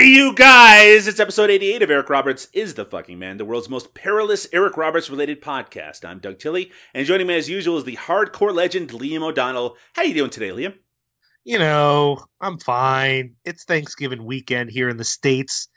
[0.00, 1.06] Hey, you guys!
[1.06, 4.78] It's episode 88 of Eric Roberts is the Fucking Man, the world's most perilous Eric
[4.78, 6.06] Roberts related podcast.
[6.06, 9.76] I'm Doug Tilley, and joining me as usual is the hardcore legend Liam O'Donnell.
[9.92, 10.72] How you doing today, Liam?
[11.44, 13.34] you know, I'm fine.
[13.44, 15.68] It's Thanksgiving weekend here in the States,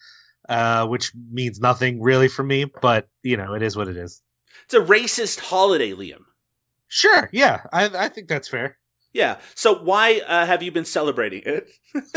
[0.47, 4.21] uh, which means nothing really for me, but you know, it is what it is.
[4.63, 6.23] It's a racist holiday, Liam.
[6.87, 8.77] Sure, yeah, I, I think that's fair.
[9.13, 9.39] Yeah.
[9.55, 11.69] So why uh, have you been celebrating it?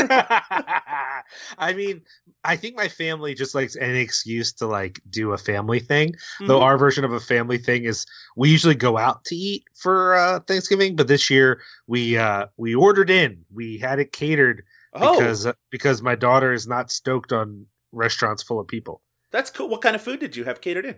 [1.59, 2.03] I mean,
[2.45, 6.15] I think my family just likes any excuse to like do a family thing.
[6.47, 6.63] Though Mhm.
[6.63, 10.41] our version of a family thing is we usually go out to eat for uh,
[10.41, 13.45] Thanksgiving, but this year we uh, we ordered in.
[13.53, 14.63] We had it catered
[14.95, 19.03] oh, because uh, because my daughter is not stoked on restaurants full of people.
[19.31, 19.69] that's cool.
[19.69, 20.97] What kind of food did you have catered in?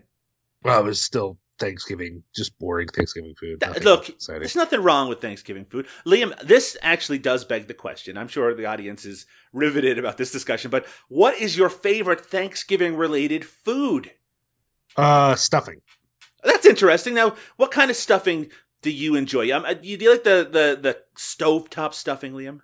[0.62, 3.60] Well, it was still Thanksgiving, just boring Thanksgiving food.
[3.60, 4.40] Nothing look, exciting.
[4.40, 5.86] There's nothing wrong with Thanksgiving food.
[6.06, 8.16] Liam, this actually does beg the question.
[8.16, 12.96] I'm sure the audience is riveted about this discussion, but what is your favorite Thanksgiving
[12.96, 14.12] related food?
[14.98, 15.80] uh, stuffing.
[16.44, 17.14] That's interesting.
[17.14, 18.50] Now, what kind of stuffing
[18.82, 19.54] do you enjoy?
[19.54, 22.60] Um, uh, do you like the the the stovetop stuffing, Liam?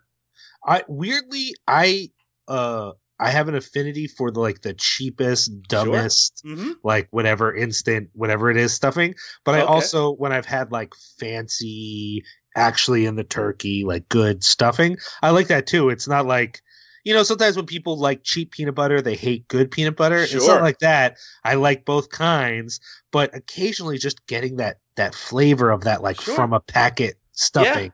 [0.67, 2.11] I weirdly, I
[2.49, 6.73] uh, I have an affinity for the like the cheapest, dumbest, Mm-hmm.
[6.83, 9.15] like whatever instant, whatever it is stuffing.
[9.45, 9.73] But I Okay.
[9.73, 12.23] also, when I've had like fancy,
[12.57, 15.89] actually in the turkey, like good stuffing, I like that too.
[15.91, 16.61] It's not like,
[17.05, 20.29] you know, sometimes when people like cheap peanut butter, they hate good peanut butter.
[20.31, 20.49] It's Sure.
[20.49, 21.17] not like that.
[21.45, 22.81] I like both kinds,
[23.13, 26.35] but occasionally just getting that that flavor of that like Sure.
[26.37, 27.93] from a packet stuffing.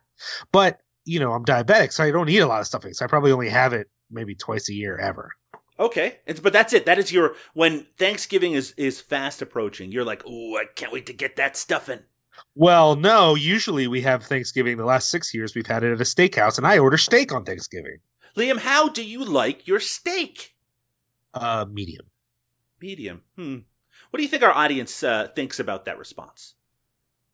[0.53, 2.93] But you know, I'm diabetic, so I don't eat a lot of stuffing.
[2.95, 5.33] So I probably only have it maybe twice a year ever.
[5.79, 6.85] Okay, it's, but that's it.
[6.85, 9.91] That is your when Thanksgiving is is fast approaching.
[9.91, 12.01] You're like, oh, I can't wait to get that stuffing.
[12.55, 13.35] Well, no.
[13.35, 14.77] Usually we have Thanksgiving.
[14.77, 17.45] The last six years we've had it at a steakhouse, and I order steak on
[17.45, 17.99] Thanksgiving.
[18.37, 20.55] Liam, how do you like your steak?
[21.33, 22.07] Uh, medium.
[22.81, 23.23] Medium.
[23.37, 23.59] Hmm.
[24.11, 26.55] What do you think our audience uh, thinks about that response?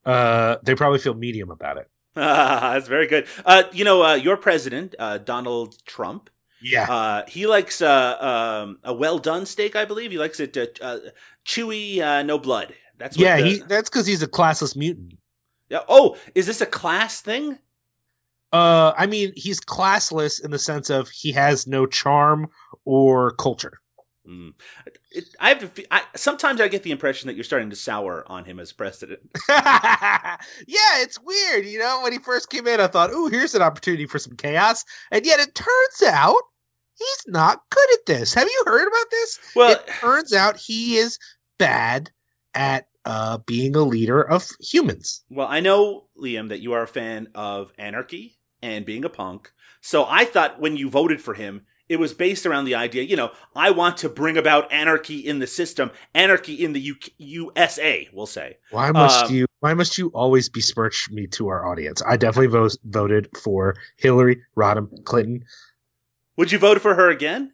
[0.04, 1.90] Uh, they probably feel medium about it.
[2.14, 3.26] Ah, that's very good.
[3.44, 6.30] Uh, you know, uh, your president, uh, Donald Trump,
[6.62, 6.90] Yeah.
[6.90, 8.16] uh, he likes uh,
[8.64, 10.10] um, a well done steak, I believe.
[10.10, 10.98] He likes it uh, uh,
[11.44, 12.74] chewy, uh, no blood.
[12.98, 13.36] That's what yeah.
[13.36, 13.58] the- He.
[13.58, 15.14] That's because he's a classless mutant.
[15.68, 15.80] Yeah.
[15.88, 17.58] Oh, is this a class thing?
[18.52, 22.48] Uh, I mean, he's classless in the sense of he has no charm
[22.84, 23.80] or culture.
[24.28, 24.54] Mm.
[25.12, 25.74] It, I have.
[25.74, 28.72] To, I, sometimes I get the impression that you're starting to sour on him as
[28.72, 29.20] president.
[29.48, 31.66] yeah, it's weird.
[31.66, 34.36] You know, when he first came in, I thought, "Ooh, here's an opportunity for some
[34.36, 36.42] chaos," and yet it turns out
[36.98, 38.34] he's not good at this.
[38.34, 39.38] Have you heard about this?
[39.54, 41.18] Well, it turns out he is
[41.58, 42.10] bad
[42.54, 45.22] at uh, being a leader of humans.
[45.30, 49.52] Well, I know, Liam, that you are a fan of anarchy and being a punk.
[49.80, 53.16] So I thought when you voted for him, it was based around the idea, you
[53.16, 58.26] know, I want to bring about anarchy in the system, anarchy in the USA, we'll
[58.26, 58.58] say.
[58.70, 59.46] Why must Um, you?
[59.60, 62.02] Why must you always besmirch me to our audience?
[62.06, 65.44] I definitely vo- voted for Hillary Rodham Clinton.
[66.36, 67.52] Would you vote for her again?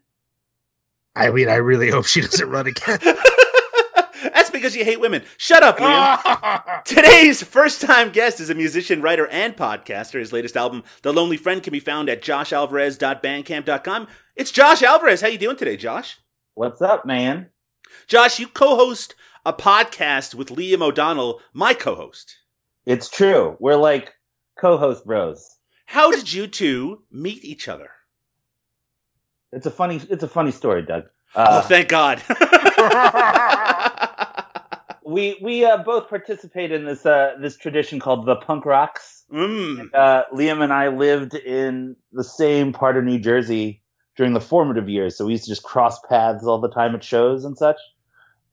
[1.15, 2.99] I mean, I really hope she doesn't run again.
[4.73, 5.23] That's because you hate women.
[5.37, 6.83] Shut up, Liam.
[6.85, 10.19] Today's first time guest is a musician, writer, and podcaster.
[10.19, 14.09] His latest album, The Lonely Friend, can be found at joshalvarez.bandcamp.com.
[14.37, 15.21] It's Josh Alvarez.
[15.21, 16.19] How you doing today, Josh?
[16.55, 17.49] What's up, man?
[18.07, 22.37] Josh, you co-host a podcast with Liam O'Donnell, my co-host.
[22.87, 23.57] It's true.
[23.61, 24.15] We're like
[24.59, 25.57] co-host bros.
[25.87, 27.91] How did you two meet each other?
[29.53, 30.01] It's a funny.
[30.09, 31.05] It's a funny story, Doug.
[31.35, 32.23] oh, Uh, thank God.
[35.05, 39.25] we we uh, both participate in this uh, this tradition called the punk rocks.
[39.33, 39.89] mm.
[39.93, 43.83] Uh, Liam and I lived in the same part of New Jersey
[44.17, 47.03] during the formative years, so we used to just cross paths all the time at
[47.03, 47.79] shows and such.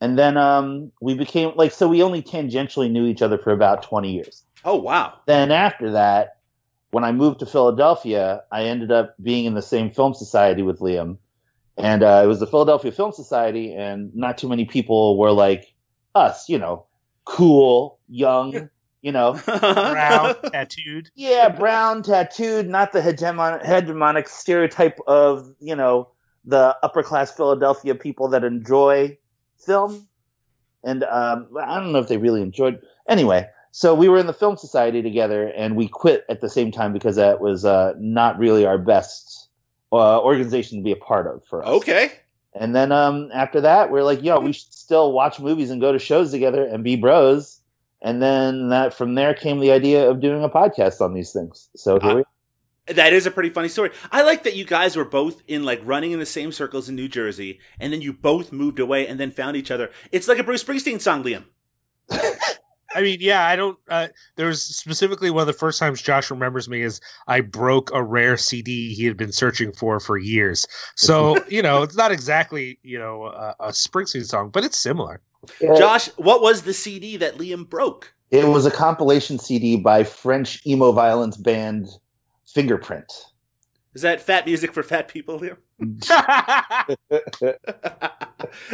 [0.01, 1.87] And then um, we became like so.
[1.87, 4.43] We only tangentially knew each other for about twenty years.
[4.65, 5.13] Oh, wow.
[5.25, 6.37] then after that,
[6.91, 10.79] when I moved to Philadelphia, I ended up being in the same film society with
[10.79, 11.17] Liam.
[11.77, 15.73] And uh, it was the Philadelphia Film Society, and not too many people were like
[16.15, 16.85] us, you know,
[17.25, 18.69] cool, young,
[19.01, 21.09] you know, Brown, tattooed.
[21.15, 26.09] yeah, brown, tattooed, not the hegemon- hegemonic stereotype of you know
[26.45, 29.17] the upper class Philadelphia people that enjoy
[29.65, 30.07] film.
[30.83, 32.79] And um, I don't know if they really enjoyed.
[33.09, 36.71] Anyway, so we were in the film society together, and we quit at the same
[36.71, 39.49] time because that was uh, not really our best
[39.91, 41.69] uh, organization to be a part of for us.
[41.69, 42.11] okay.
[42.53, 45.91] And then um, after that, we're like, yo, we should still watch movies and go
[45.91, 47.61] to shows together and be bros.
[48.01, 51.69] And then that from there came the idea of doing a podcast on these things.
[51.75, 53.91] So here Uh, we That is a pretty funny story.
[54.11, 56.95] I like that you guys were both in like running in the same circles in
[56.95, 59.91] New Jersey, and then you both moved away and then found each other.
[60.11, 61.43] It's like a Bruce Springsteen song, Liam.
[62.95, 63.77] I mean, yeah, I don't.
[63.87, 67.91] Uh, there was specifically one of the first times Josh remembers me is I broke
[67.93, 70.67] a rare CD he had been searching for for years.
[70.95, 75.21] So you know, it's not exactly you know a, a Springsteen song, but it's similar.
[75.61, 78.13] Josh, what was the CD that Liam broke?
[78.31, 81.87] It was a compilation CD by French emo violence band
[82.53, 83.11] Fingerprint.
[83.93, 85.57] Is that fat music for fat people, Liam?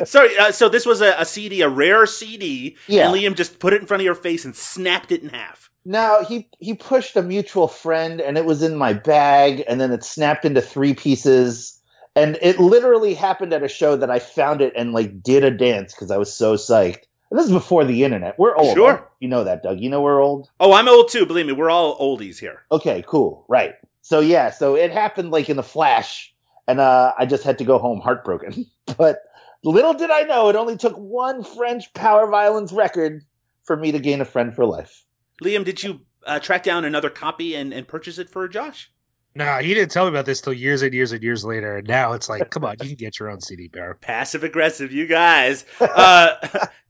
[0.06, 3.07] Sorry, uh, so this was a, a CD, a rare CD, Yeah.
[3.10, 5.69] and Liam just put it in front of your face and snapped it in half.
[5.86, 9.92] Now he he pushed a mutual friend, and it was in my bag, and then
[9.92, 11.80] it snapped into three pieces.
[12.16, 15.51] And it literally happened at a show that I found it and like did a
[15.51, 17.04] dance because I was so psyched.
[17.30, 18.40] And this is before the internet.
[18.40, 18.75] We're old.
[18.78, 18.94] Sure.
[18.94, 19.04] right?
[19.19, 19.81] You know that, Doug.
[19.81, 20.50] You know we're old.
[20.62, 21.25] Oh, I'm old too.
[21.25, 22.63] Believe me, we're all oldies here.
[22.72, 23.44] Okay, cool.
[23.50, 23.74] Right.
[24.01, 26.34] So yeah, so it happened like in the flash,
[26.67, 28.65] and uh, I just had to go home heartbroken.
[28.97, 29.19] but
[29.63, 33.23] little did I know, it only took one French power violence record
[33.63, 35.03] for me to gain a friend for life.
[35.44, 38.91] Liam, did you uh, track down another copy and, and purchase it for Josh?
[39.35, 41.88] no, he didn't tell me about this till years and years and years later, and
[41.88, 43.94] now it's like, come on, you can get your own CD, Bear.
[44.01, 45.65] Passive aggressive, you guys.
[45.79, 46.35] Uh,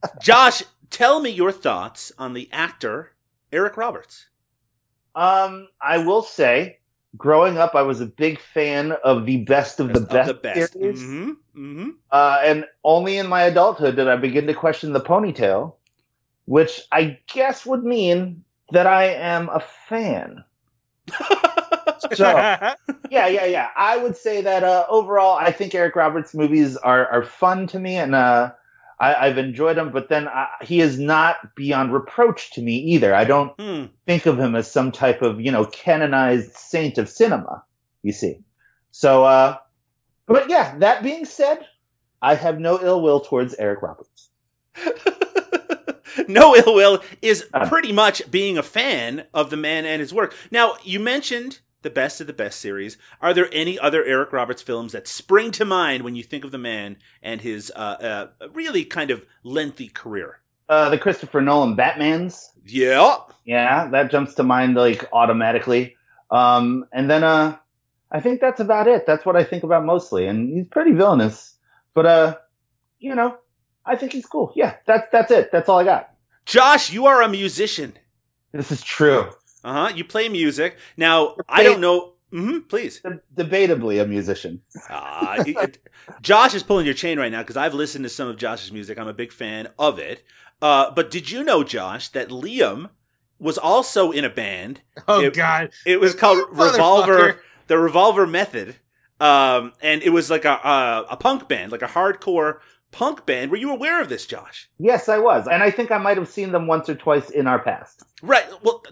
[0.22, 3.16] Josh, tell me your thoughts on the actor
[3.50, 4.28] Eric Roberts.
[5.16, 6.78] Um, I will say,
[7.16, 10.34] growing up, I was a big fan of the best of the Of best, the
[10.34, 10.76] best.
[10.80, 11.14] series.
[11.14, 15.74] hmm hmm Uh, and only in my adulthood did I begin to question the ponytail,
[16.46, 20.44] which I guess would mean that I am a fan.
[22.08, 22.48] So,
[23.08, 23.68] yeah, yeah, yeah.
[23.76, 27.78] I would say that uh, overall, I think Eric Roberts movies are, are fun to
[27.78, 28.52] me, and uh,
[28.98, 33.14] I, I've enjoyed him, But then uh, he is not beyond reproach to me either.
[33.14, 33.84] I don't Hmm.
[34.06, 37.62] think of him as some type of you know canonized saint of cinema.
[38.02, 38.40] You see,
[38.90, 39.56] so uh,
[40.26, 40.78] but yeah.
[40.78, 41.66] That being said,
[42.22, 44.30] I have no ill will towards Eric Roberts.
[46.28, 47.68] no ill will is Uh.
[47.68, 50.34] pretty much being a fan of the man and his work.
[50.50, 52.98] Now, you mentioned the best of the best series.
[53.22, 56.50] Are there any other Eric Roberts films that spring to mind when you think of
[56.50, 60.40] the man and his uh, uh, really kind of lengthy career?
[60.68, 63.18] Uh, the Christopher Nolan Batman's Yeah.
[63.44, 65.94] Yeah, that jumps to mind like automatically.
[66.28, 67.56] Um, and then uh,
[68.10, 69.06] I think that's about it.
[69.06, 70.26] That's what I think about mostly.
[70.26, 71.54] And he's pretty villainous,
[71.94, 72.36] but uh,
[72.98, 73.36] you know,
[73.84, 74.52] I think he's cool.
[74.56, 75.52] Yeah, that's that's it.
[75.52, 76.10] That's all I got.
[76.46, 77.96] Josh, you are a musician.
[78.50, 79.30] This is true.
[79.66, 79.92] Uh huh.
[79.94, 80.78] You play music.
[80.96, 82.12] Now, I don't know.
[82.30, 83.00] hmm please.
[83.00, 84.62] De- debatably a musician.
[84.88, 85.78] Uh, it-
[86.22, 88.98] Josh is pulling your chain right now because I've listened to some of Josh's music.
[88.98, 90.22] I'm a big fan of it.
[90.62, 92.90] Uh, but did you know, Josh, that Liam
[93.38, 94.80] was also in a band?
[95.08, 98.76] Oh It- God, It was called Revolver, the Revolver Method,
[99.20, 102.58] um, and it was like a, a a punk band, like a hardcore
[102.96, 103.50] punk band.
[103.50, 104.70] Were you aware of this, Josh?
[104.78, 107.46] Yes, I was, and I think I might have seen them once or twice in
[107.46, 108.02] our past.
[108.22, 108.46] Right.
[108.62, 108.82] Well,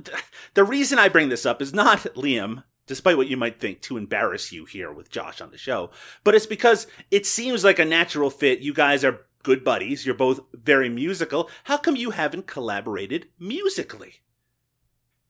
[0.53, 3.97] the reason I bring this up is not Liam, despite what you might think, to
[3.97, 5.91] embarrass you here with Josh on the show,
[6.23, 8.59] but it's because it seems like a natural fit.
[8.61, 10.05] You guys are good buddies.
[10.05, 11.49] You're both very musical.
[11.65, 14.17] How come you haven't collaborated musically?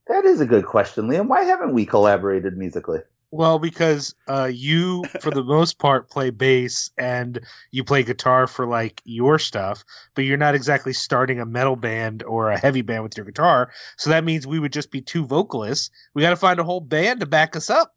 [0.08, 1.28] That is a good question, Liam.
[1.28, 3.02] Why haven't we collaborated musically?
[3.34, 7.40] Well, because uh, you, for the most part, play bass and
[7.72, 12.22] you play guitar for like your stuff, but you're not exactly starting a metal band
[12.22, 13.72] or a heavy band with your guitar.
[13.96, 15.90] So that means we would just be two vocalists.
[16.14, 17.96] We got to find a whole band to back us up.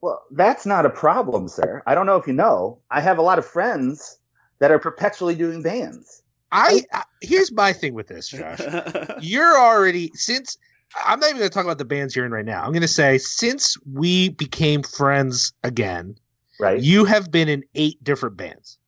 [0.00, 1.82] Well, that's not a problem, sir.
[1.86, 2.78] I don't know if you know.
[2.90, 4.18] I have a lot of friends
[4.58, 6.22] that are perpetually doing bands.
[6.50, 8.60] I, I here's my thing with this, Josh.
[9.20, 10.56] You're already since
[11.04, 12.62] I'm not even going to talk about the bands you're in right now.
[12.62, 16.16] I'm going to say since we became friends again,
[16.60, 16.80] Right?
[16.82, 18.78] you have been in eight different bands,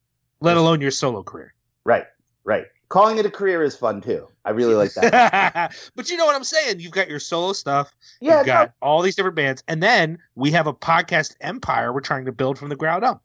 [0.41, 1.55] let alone your solo career.
[1.85, 2.05] Right.
[2.45, 2.65] Right.
[2.89, 4.27] Calling it a career is fun too.
[4.45, 5.77] I really like that.
[5.95, 6.81] but you know what I'm saying?
[6.81, 7.93] You've got your solo stuff.
[8.21, 8.39] yeah.
[8.39, 12.01] You've no, got all these different bands, and then we have a podcast empire we're
[12.01, 13.23] trying to build from the ground up.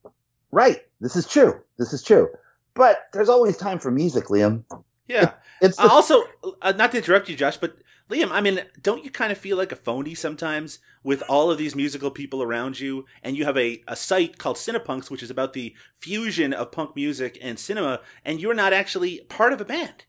[0.52, 0.82] right.
[1.02, 1.60] This is true.
[1.78, 2.30] This is true.
[2.76, 4.64] But there's always time for music, Liam.
[5.08, 5.32] yeah.
[5.62, 6.24] It's the, Uh, also,
[6.62, 7.76] uh, not to interrupt you, Josh, but
[8.10, 11.58] Liam, I mean, don't you kind of feel like a phony sometimes with all of
[11.58, 13.06] these musical people around you?
[13.24, 16.96] And you have a, a site called Cinepunks, which is about the fusion of punk
[16.96, 20.06] music and cinema, and you're not actually part of a band.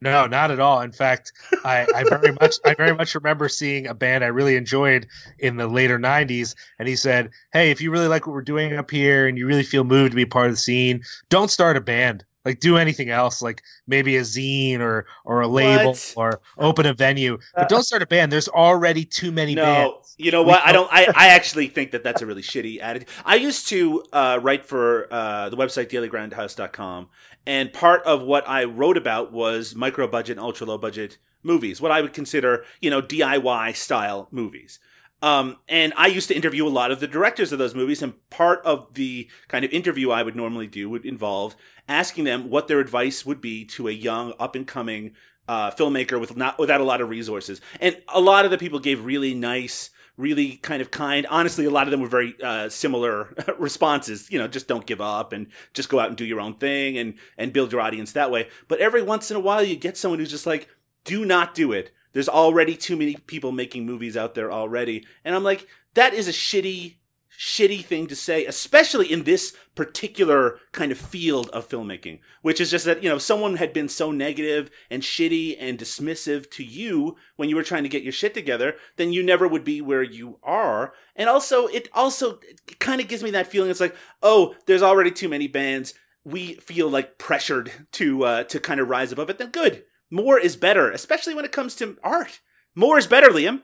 [0.00, 0.80] No, not at all.
[0.80, 4.56] In fact, I, I very much I very much remember seeing a band I really
[4.56, 5.06] enjoyed
[5.38, 8.74] in the later '90s, and he said, "Hey, if you really like what we're doing
[8.74, 11.76] up here and you really feel moved to be part of the scene, don't start
[11.76, 12.24] a band.
[12.44, 16.14] Like do anything else, like maybe a zine or or a label What?
[16.16, 18.32] or open a venue, but don't start a band.
[18.32, 20.14] There's already too many No, bands.
[20.16, 20.62] you know what?
[20.64, 20.88] I don't.
[20.90, 23.08] I, I actually think that that's a really shitty attitude.
[23.26, 27.08] I used to uh, write for uh, the website dailygrindhouse.com,
[27.46, 31.80] and part of what I wrote about was micro budget and ultra low budget movies,
[31.80, 34.78] what I would consider, you know, DIY style movies.
[35.22, 38.14] Um, and I used to interview a lot of the directors of those movies, and
[38.30, 41.56] part of the kind of interview I would normally do would involve
[41.88, 45.12] asking them what their advice would be to a young, up and coming
[45.48, 47.60] uh, filmmaker with not without a lot of resources.
[47.80, 51.26] And a lot of the people gave really nice, really kind of kind.
[51.28, 54.30] Honestly, a lot of them were very uh, similar responses.
[54.30, 56.96] You know, just don't give up and just go out and do your own thing
[56.96, 58.48] and and build your audience that way.
[58.68, 60.68] But every once in a while, you get someone who's just like,
[61.04, 61.90] do not do it.
[62.12, 66.28] There's already too many people making movies out there already, and I'm like, that is
[66.28, 66.96] a shitty.
[67.38, 72.70] Shitty thing to say, especially in this particular kind of field of filmmaking, which is
[72.70, 77.16] just that, you know, someone had been so negative and shitty and dismissive to you
[77.36, 80.02] when you were trying to get your shit together, then you never would be where
[80.02, 80.92] you are.
[81.16, 82.40] And also, it also
[82.78, 83.70] kind of gives me that feeling.
[83.70, 85.94] It's like, oh, there's already too many bands.
[86.24, 89.38] We feel like pressured to uh, to kind of rise above it.
[89.38, 92.40] Then good, more is better, especially when it comes to art.
[92.74, 93.62] More is better, Liam.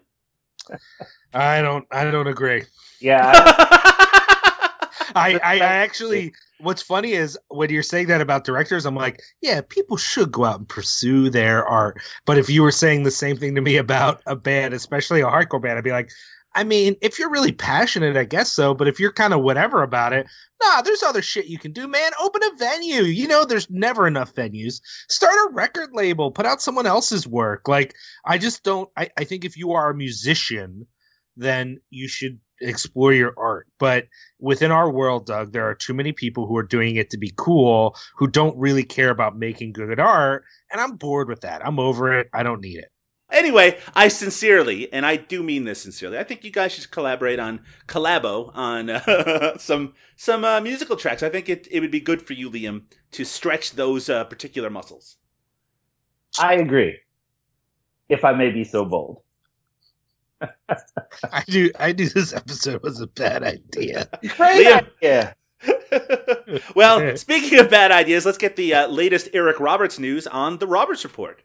[1.34, 2.64] I don't I don't agree.
[3.00, 4.72] Yeah, I,
[5.14, 9.20] I, I, I actually what's funny is when you're saying that about directors, I'm like,
[9.40, 12.00] yeah, people should go out and pursue their art.
[12.24, 15.26] But if you were saying the same thing to me about a band, especially a
[15.26, 16.10] hardcore band, I'd be like,
[16.56, 18.72] I mean, if you're really passionate, I guess so.
[18.75, 20.26] But if you're kind of whatever about it,
[20.62, 22.12] nah, there's other shit you can do, man.
[22.20, 23.02] Open a venue.
[23.02, 24.80] You know, there's never enough venues.
[25.10, 27.68] Start a record label, put out someone else's work.
[27.68, 27.94] Like,
[28.25, 30.86] I just don't, I, I think if you are a musician,
[31.36, 33.66] then you should explore your art.
[33.78, 34.06] But
[34.40, 37.34] within our world, Doug, there are too many people who are doing it to be
[37.36, 40.42] cool who don't really care about making good art.
[40.72, 41.66] And I'm bored with that.
[41.66, 42.28] I'm over it.
[42.32, 42.88] I don't need it.
[43.30, 47.40] Anyway, I sincerely, and I do mean this sincerely, I think you guys should collaborate
[47.40, 51.25] on collabo on uh, some some uh, musical tracks.
[51.25, 54.71] I think it, it would be good for you, Liam, to stretch those uh, particular
[54.71, 55.16] muscles.
[56.38, 56.99] I agree.
[58.09, 59.23] If I may be so bold.
[60.68, 61.71] I do.
[61.80, 64.09] I knew this episode was a bad idea.
[64.37, 64.87] Great Liam.
[65.02, 65.37] idea.
[66.76, 70.66] well, speaking of bad ideas, let's get the uh, latest Eric Roberts news on the
[70.66, 71.42] Roberts Report.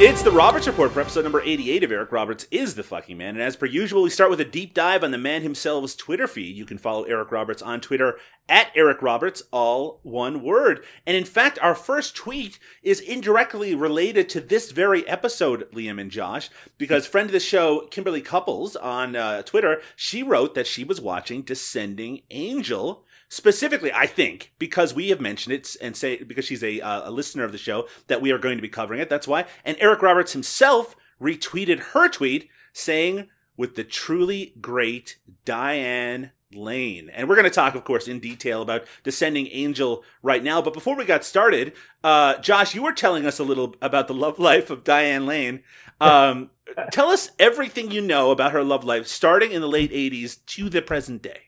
[0.00, 3.30] It's the Roberts Report for episode number 88 of Eric Roberts is the fucking man.
[3.30, 6.28] And as per usual, we start with a deep dive on the man himself's Twitter
[6.28, 6.54] feed.
[6.54, 8.16] You can follow Eric Roberts on Twitter
[8.48, 10.84] at Eric Roberts, all one word.
[11.04, 16.12] And in fact, our first tweet is indirectly related to this very episode, Liam and
[16.12, 20.84] Josh, because friend of the show, Kimberly Couples on uh, Twitter, she wrote that she
[20.84, 26.44] was watching Descending Angel specifically i think because we have mentioned it and say because
[26.44, 29.00] she's a, uh, a listener of the show that we are going to be covering
[29.00, 29.08] it.
[29.08, 29.46] That's why.
[29.64, 37.10] And eric roberts himself retweeted her tweet saying with the truly great diane lane.
[37.12, 40.62] And we're going to talk of course in detail about descending angel right now.
[40.62, 44.14] But before we got started uh, josh you were telling us a little about the
[44.14, 45.62] love life of diane lane.
[46.00, 46.50] Um,
[46.92, 50.68] tell us everything you know about her love life starting in the late 80s to
[50.70, 51.40] the present day.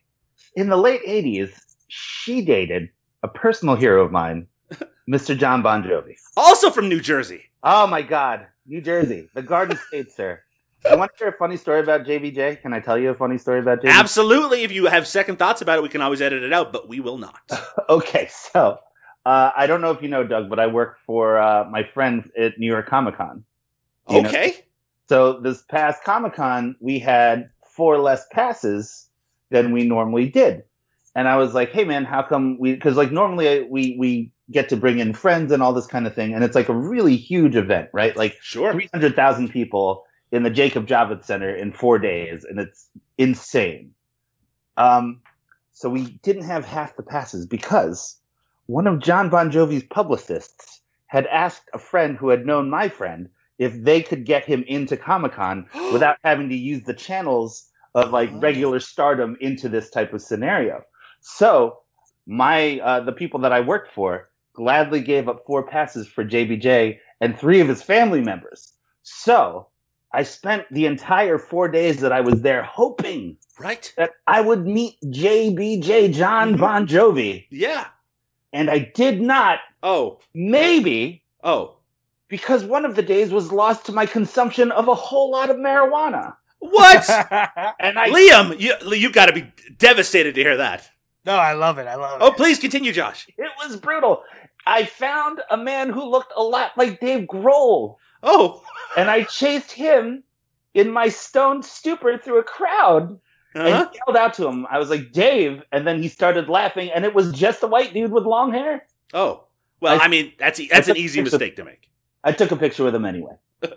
[0.54, 2.88] In the late 80s, she dated
[3.22, 4.46] a personal hero of mine,
[5.10, 5.36] Mr.
[5.36, 6.14] John Bon Jovi.
[6.36, 7.42] also from New Jersey.
[7.62, 10.40] Oh my God, New Jersey, the Garden State, sir.
[10.90, 12.62] I want to hear a funny story about JBJ.
[12.62, 13.90] Can I tell you a funny story about JBJ?
[13.90, 14.62] Absolutely.
[14.62, 17.00] If you have second thoughts about it, we can always edit it out, but we
[17.00, 17.38] will not.
[17.90, 18.78] Okay, so
[19.26, 22.28] uh, I don't know if you know Doug, but I work for uh, my friends
[22.38, 23.44] at New York Comic Con.
[24.08, 24.54] You know- Okay.
[25.08, 29.08] So this past Comic Con, we had four less passes
[29.50, 30.62] than we normally did,
[31.14, 34.32] and I was like, "Hey, man, how come we?" Because like normally I- we we
[34.50, 36.74] get to bring in friends and all this kind of thing, and it's like a
[36.74, 38.16] really huge event, right?
[38.16, 38.72] Like Sure.
[38.72, 42.88] three hundred thousand people in the Jacob Javits Center in four days, and it's
[43.18, 43.92] insane.
[44.76, 45.20] Um,
[45.72, 48.20] so we didn't have half the passes because
[48.66, 53.28] one of John Bon Jovi's publicists had asked a friend who had known my friend
[53.58, 58.10] if they could get him into Comic Con without having to use the channels of
[58.12, 60.82] like regular stardom into this type of scenario.
[61.20, 61.80] So
[62.26, 66.98] my uh, the people that I worked for gladly gave up four passes for JBJ
[67.20, 68.72] and three of his family members.
[69.02, 69.68] So
[70.12, 73.92] I spent the entire four days that I was there hoping Right?
[73.96, 76.58] that I would meet JBJ John Mhm.
[76.58, 77.86] Bon Jovi, Yeah.
[78.52, 79.60] and I did not.
[79.82, 80.18] Oh.
[80.34, 81.76] Maybe Oh.
[82.28, 85.56] because one of the days was lost to my consumption of a whole lot of
[85.56, 86.34] marijuana.
[86.58, 87.08] What?
[87.80, 90.90] And I Liam, you you got to be devastated to hear that.
[91.26, 91.86] No, I love it.
[91.86, 92.24] I love it.
[92.24, 93.26] Oh, please continue, Josh.
[93.38, 94.22] it was brutal.
[94.66, 98.62] I found a man who looked a lot like Dave Grohl, Oh.
[98.96, 100.22] and I chased him
[100.74, 103.18] in my stoned stupor through a crowd
[103.54, 103.62] Uh-huh.
[103.66, 104.66] and yelled out to him.
[104.70, 107.92] I was like, Dave, and then he started laughing, and it was just a white
[107.94, 108.86] dude with long hair.
[109.14, 109.44] Oh.
[109.80, 111.88] Well, I- I mean, that's e- that's I an easy mistake to make.
[112.22, 113.32] I took a picture with him anyway.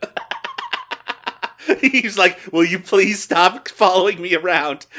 [1.80, 4.86] He's like, "Will you please stop following me around?"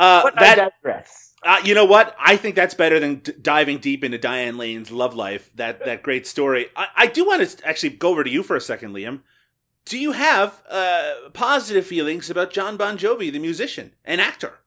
[0.00, 1.34] uh, that I digress.
[1.42, 2.14] Uh, you know what?
[2.18, 5.50] I think that's better than d- diving deep into Diane Lane's love life.
[5.54, 6.68] That that great story.
[6.76, 9.20] I, I do want to actually go over to you for a second, Liam.
[9.84, 14.58] Do you have uh, positive feelings about John Bon Jovi, the musician and actor?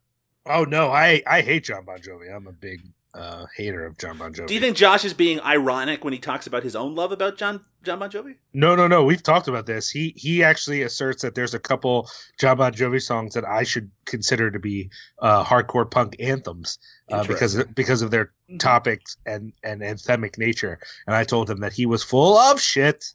[0.46, 2.34] Oh no, I I hate John Bon Jovi.
[2.34, 2.82] I'm a big
[3.13, 4.48] uh, hater of John Bon Jovi.
[4.48, 7.38] Do you think Josh is being ironic when he talks about his own love about
[7.38, 8.36] John John Bon Jovi?
[8.53, 9.03] No, no, no.
[9.03, 9.89] We've talked about this.
[9.89, 13.91] He he actually asserts that there's a couple John Bon Jovi songs that I should
[14.05, 14.89] consider to be
[15.20, 16.79] uh, hardcore punk anthems
[17.12, 17.74] uh, because Interesting.
[17.74, 18.58] because of their Mm-hmm.
[18.58, 20.77] topics and and anthemic nature.
[21.08, 23.05] And I told him that he was full of shit.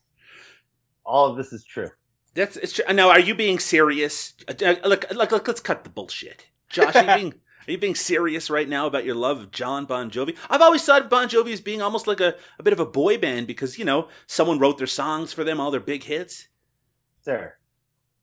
[1.05, 1.91] All of this is true.
[2.35, 2.85] That's it's true.
[2.93, 4.33] Now, are you being serious?
[4.49, 6.47] Uh, uh, look, look, look, let's cut the bullshit.
[6.71, 7.35] Josh, are you being
[7.69, 10.35] are you being serious right now about your love of John Bon Jovi?
[10.49, 12.87] I've always thought of Bon Jovi as being almost like a, a bit of a
[12.87, 16.49] boy band because you know someone wrote their songs for them, all their big hits.
[17.23, 17.55] Sir,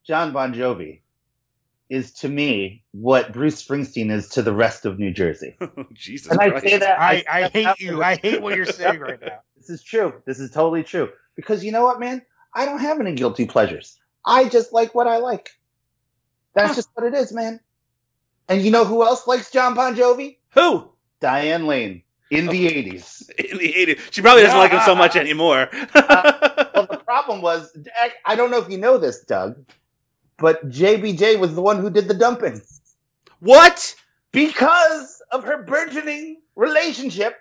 [0.05, 1.01] John Bon Jovi
[1.89, 5.55] is to me what Bruce Springsteen is to the rest of New Jersey.
[5.77, 8.01] Oh, Jesus And I say that I, I say hate that you.
[8.01, 9.39] I hate what you're saying right now.
[9.57, 10.21] This is true.
[10.27, 11.09] This is totally true.
[11.35, 12.21] Because you know what, man?
[12.53, 13.99] I don't have any guilty pleasures.
[14.23, 15.49] I just like what I like.
[16.53, 17.59] That's just what it is, man.
[18.47, 20.37] And you know who else likes John Bon Jovi?
[20.51, 23.29] Who Diane Lane in the 80s.
[23.39, 23.99] in the '80s?
[24.11, 25.69] She probably doesn't like him so much anymore.
[26.75, 27.75] Well, the problem was,
[28.25, 29.55] I- don't know if you know this, Doug,
[30.37, 32.61] but JBJ was the one who did the dumping
[33.39, 33.95] what?
[34.33, 37.37] because of her burgeoning relationship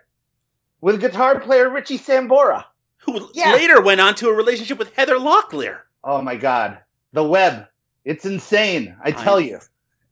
[0.80, 2.64] with guitar player Richie Sambora.
[2.98, 3.54] Who Yeah.
[3.54, 5.80] later went on to a relationship with Heather Locklear?
[6.04, 6.78] Oh my God.
[7.12, 7.66] The web.
[8.04, 8.94] It's insane.
[9.02, 9.58] I tell I- you.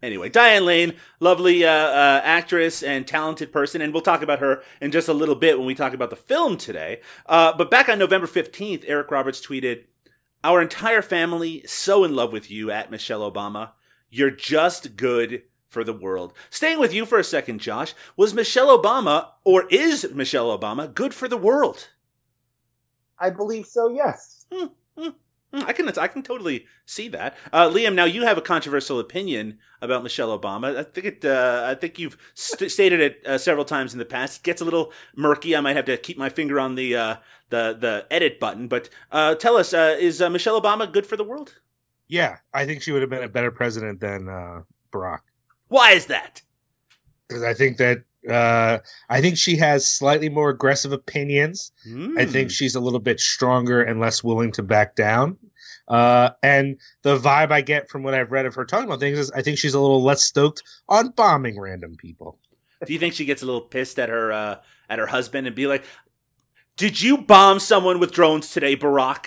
[0.02, 4.62] Anyway, Diane Lane, lovely uh, uh, actress and talented person, and we'll talk about her
[4.80, 7.00] in just a little bit when we talk about the film today.
[7.26, 9.84] Uh, but back on November 15th, Eric Roberts tweeted,
[10.42, 13.70] Our entire family so in love with you at Michelle Obama.
[14.10, 16.32] You're just good for the world.
[16.50, 21.14] Staying with you for a second, Josh, was Michelle Obama, or is Michelle Obama, good
[21.14, 21.90] for the world?
[23.18, 24.46] I believe so, yes.
[24.52, 25.10] Hmm,
[25.52, 27.36] I can I can totally see that.
[27.52, 30.76] Uh, Liam, now you have a controversial opinion about Michelle Obama.
[30.76, 31.24] I think it.
[31.24, 34.40] Uh, I think you've st- stated it uh, several times in the past.
[34.40, 35.54] It gets a little murky.
[35.54, 37.16] I might have to keep my finger on the uh,
[37.50, 38.68] the the edit button.
[38.68, 41.60] But uh, tell us, uh, is uh, Michelle Obama good for the world?
[42.08, 44.62] Yeah, I think she would have been a better president than uh,
[44.92, 45.20] Barack.
[45.68, 46.42] Why is that?
[47.32, 51.72] because I think that uh, I think she has slightly more aggressive opinions.
[51.84, 52.16] I Hmm.
[52.30, 55.36] think she's a little bit stronger and less willing to back down.
[55.88, 59.18] Uh, and the vibe I get from what I've read of her talking about things
[59.18, 62.38] is I think she's a little less stoked on bombing random people.
[62.86, 64.56] Do you think she gets a little pissed at her uh,
[64.88, 65.84] at her husband and be like,
[66.76, 69.26] "Did you bomb someone with drones today, Barack?"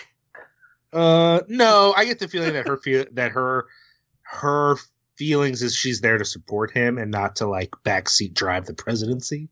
[0.93, 3.65] Uh, no, I get the feeling that her feel that her
[4.23, 4.77] her
[5.17, 9.49] feelings is she's there to support him and not to like backseat drive the presidency.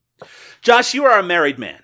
[0.62, 1.82] Josh, you are a married man.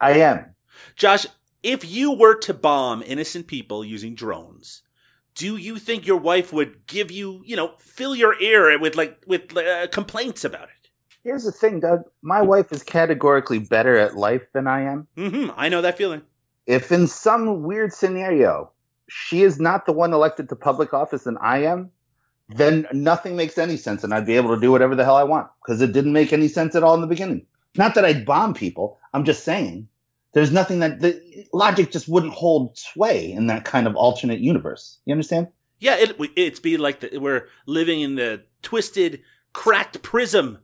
[0.00, 0.54] I am.
[0.96, 1.26] Josh,
[1.62, 4.82] if you were to bomb innocent people using drones,
[5.34, 9.22] do you think your wife would give you, you know, fill your ear with like
[9.26, 10.90] with uh, complaints about it?
[11.22, 12.02] Here's the thing, Doug.
[12.22, 15.06] My wife is categorically better at life than I am.
[15.16, 16.22] hmm I know that feeling.
[16.66, 18.70] If in some weird scenario
[19.08, 21.90] she is not the one elected to public office and I am,
[22.48, 25.24] then nothing makes any sense and I'd be able to do whatever the hell I
[25.24, 27.46] want because it didn't make any sense at all in the beginning.
[27.76, 28.98] Not that I'd bomb people.
[29.12, 29.88] I'm just saying
[30.32, 34.98] there's nothing that the logic just wouldn't hold sway in that kind of alternate universe.
[35.04, 35.48] You understand?
[35.78, 40.58] Yeah, it it's be like the, we're living in the twisted, cracked prism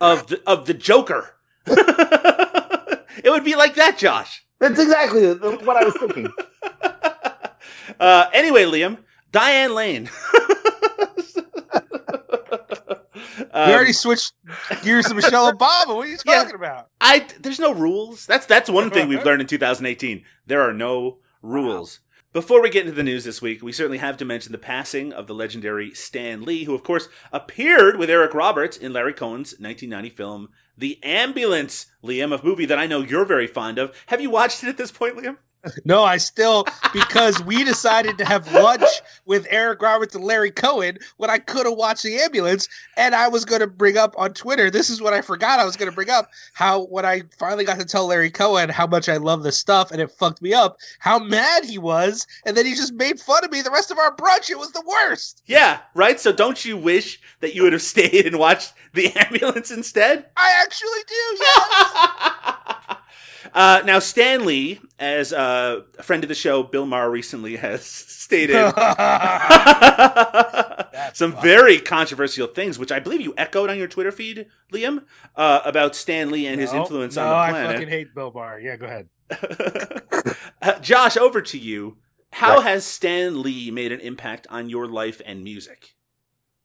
[0.00, 1.36] of the of the Joker.
[1.66, 4.44] it would be like that, Josh.
[4.58, 6.32] That's exactly what I was thinking.
[8.00, 8.98] uh, anyway, Liam,
[9.30, 10.10] Diane Lane.
[13.52, 14.32] Um, we already switched
[14.82, 15.94] gears to Michelle Obama.
[15.96, 16.42] What are you Yeah.
[16.42, 16.88] talking about?
[17.00, 18.26] I there's no rules.
[18.26, 20.24] That's that's one thing we've learned in 2018.
[20.46, 22.00] There are no rules.
[22.34, 25.14] Before we get into the news this week, we certainly have to mention the passing
[25.14, 29.52] of the legendary Stan Lee, who of course appeared with Eric Roberts in Larry Cohen's
[29.58, 31.86] 1990 film The Ambulance.
[32.04, 33.94] Liam, a movie that I know you're very fond of.
[34.06, 35.38] Have you watched it at this point, Liam?
[35.84, 38.84] No, I still because we decided to have lunch
[39.26, 43.28] with Eric Roberts and Larry Cohen when I could have watched the ambulance, and I
[43.28, 44.70] was going to bring up on Twitter.
[44.70, 47.64] This is what I forgot I was going to bring up how when I finally
[47.64, 50.54] got to tell Larry Cohen how much I love this stuff, and it fucked me
[50.54, 50.78] up.
[51.00, 53.98] How mad he was, and then he just made fun of me the rest of
[53.98, 54.50] our brunch.
[54.50, 55.42] It was the worst.
[55.46, 56.20] Yeah, right.
[56.20, 60.26] So don't you wish that you would have stayed and watched The Ambulance instead?
[60.36, 61.38] I actually do.
[61.44, 62.96] Yeah.
[63.54, 67.84] uh, now, Stan Lee, as uh, a friend of the show, Bill Maher recently has
[68.18, 68.54] stated
[71.14, 71.42] some funny.
[71.42, 75.04] very controversial things, which I believe you echoed on your Twitter feed, Liam,
[75.36, 77.70] uh, about Stan Lee and his influence no, on the planet.
[77.70, 78.60] I fucking hate Bill Barr.
[78.60, 79.08] Yeah, go ahead.
[80.60, 81.98] Uh, Josh, over to you.
[82.32, 82.64] How Right.
[82.66, 85.94] has Stan Lee made an impact on your life and music?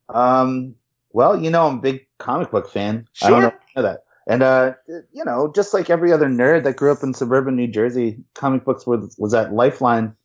[0.09, 0.75] Um,
[1.11, 3.07] well, you know, I'm a big comic book fan.
[3.21, 3.57] I don't know, Sure.
[3.59, 4.03] if you know that.
[4.27, 7.67] And uh, you know, just like every other nerd that grew up in suburban New
[7.67, 10.15] Jersey, comic books was was that lifeline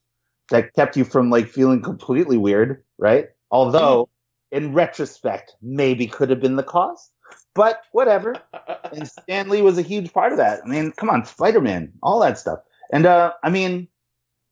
[0.50, 3.28] that kept you from like feeling completely weird, right?
[3.50, 4.08] Although,
[4.50, 7.10] in retrospect, maybe could have been the cause,
[7.54, 8.34] but whatever.
[8.90, 10.60] And Stan Lee was a huge part of that.
[10.64, 12.60] I mean, come on, Spider Man, all that stuff.
[12.90, 13.86] And uh, I mean,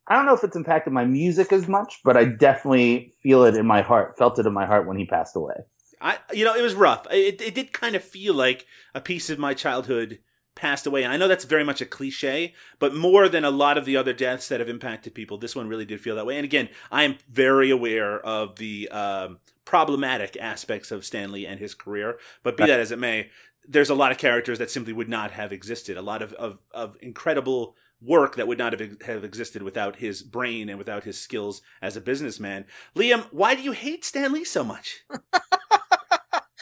[0.08, 3.56] I don't know if it's impacted my music as much, but I definitely feel it
[3.56, 5.54] in my heart, felt it in my heart when he passed away.
[6.00, 7.06] I, you know, it was rough.
[7.10, 10.18] It, it did kind of feel like a piece of my childhood
[10.56, 11.04] passed away.
[11.04, 13.96] And I know that's very much a cliche, but more than a lot of the
[13.96, 16.36] other deaths that have impacted people, this one really did feel that way.
[16.36, 21.60] And again, I am very aware of the um, problematic aspects of Stan Lee and
[21.60, 22.18] his career.
[22.42, 23.30] But be that as it may,
[23.68, 25.96] there's a lot of characters that simply would not have existed.
[25.96, 30.22] A lot of, of, of incredible work that would not have, have existed without his
[30.22, 32.64] brain and without his skills as a businessman.
[32.94, 35.04] Liam, why do you hate Stan Lee so much?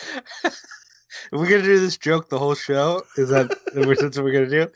[1.32, 3.02] we're gonna do this joke the whole show.
[3.16, 4.68] Is that that's what we're gonna do?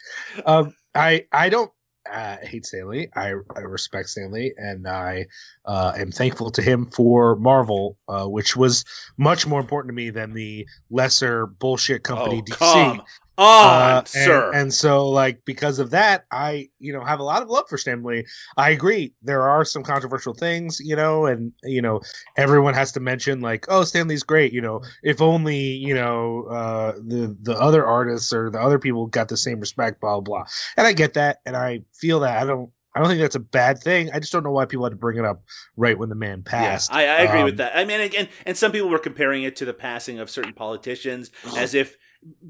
[0.47, 1.71] Um, I I don't
[2.11, 3.09] uh, hate Stan Lee.
[3.15, 5.27] I I respect Stan Lee, and I
[5.65, 8.85] uh, am thankful to him for Marvel, uh, which was
[9.17, 12.59] much more important to me than the lesser bullshit company oh, DC.
[12.59, 13.03] come
[13.39, 14.53] on, Uh, and, sir.
[14.53, 17.79] And so, like, because of that, I, you know, have a lot of love for
[17.79, 18.27] Stan Lee.
[18.57, 19.15] I agree.
[19.23, 22.01] There are some controversial things, you know, and, you know,
[22.37, 24.53] everyone has to mention, like, oh, Stan Lee's great.
[24.53, 29.07] You know, if only, you know, uh, the, the other artists or the other people
[29.07, 30.45] got the same respect, blah, blah, blah.
[30.77, 31.39] And I get that.
[31.47, 32.43] And I feel that.
[32.43, 34.11] I don't, I don't think that's a bad thing.
[34.13, 35.45] I just don't know why people had to bring it up
[35.77, 36.91] right when the man passed.
[36.91, 37.77] Yeah, I, I agree Um, with that.
[37.77, 41.31] I mean, again, and some people were comparing it to the passing of certain politicians
[41.57, 41.97] as if,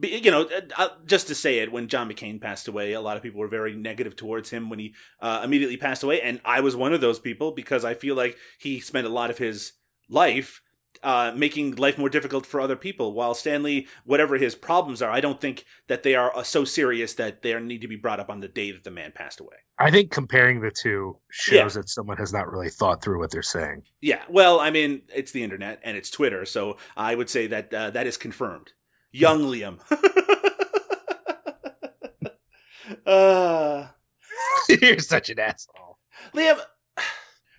[0.02, 3.16] you know, uh, uh, just to say it, when John McCain passed away, a lot
[3.16, 6.20] of people were very negative towards him when he uh, immediately passed away.
[6.20, 9.30] And I was one of those people because I feel like he spent a lot
[9.30, 9.72] of his
[10.08, 10.62] life
[11.02, 13.12] uh, making life more difficult for other people.
[13.12, 16.64] While Stan Lee, whatever his problems are, I don't think that they are uh, so
[16.64, 19.40] serious that they need to be brought up on the day that the man passed
[19.40, 19.56] away.
[19.78, 23.42] I think comparing the two shows that someone has not really thought through what they're
[23.42, 23.82] saying.
[24.00, 27.72] Yeah, well, I mean, it's the internet and it's Twitter, so I would say that
[27.72, 28.72] uh, that is confirmed.
[29.12, 29.78] Young Liam.
[33.06, 33.86] uh,
[34.82, 35.98] You're such an asshole.
[36.34, 36.58] Liam,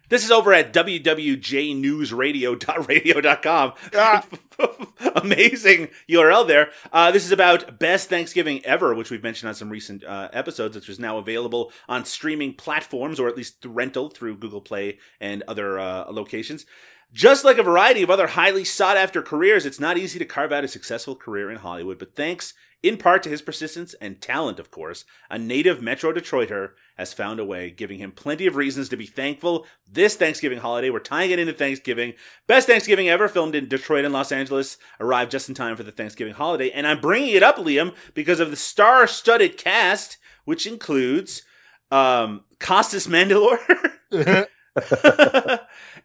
[0.10, 3.74] this is over at wwjnewsradio.radio.com.
[3.96, 4.26] Ah.
[5.16, 6.72] Amazing URL there.
[6.92, 10.76] Uh, this is about Best Thanksgiving Ever, which we've mentioned on some recent uh, episodes,
[10.76, 15.44] which is now available on streaming platforms or at least rental through Google Play and
[15.48, 16.66] other uh, locations.
[17.12, 20.52] Just like a variety of other highly sought after careers, it's not easy to carve
[20.52, 24.60] out a successful career in Hollywood, but thanks in part to his persistence and talent,
[24.60, 28.88] of course, a native Metro Detroiter has found a way, giving him plenty of reasons
[28.90, 30.90] to be thankful this Thanksgiving holiday.
[30.90, 32.14] We're tying it into Thanksgiving.
[32.48, 35.92] Best Thanksgiving ever, filmed in Detroit and Los Angeles, arrived just in time for the
[35.92, 36.72] Thanksgiving holiday.
[36.72, 41.44] And I'm bringing it up, Liam, because of the star studded cast, which includes
[41.92, 43.58] um, Costas Mandylor.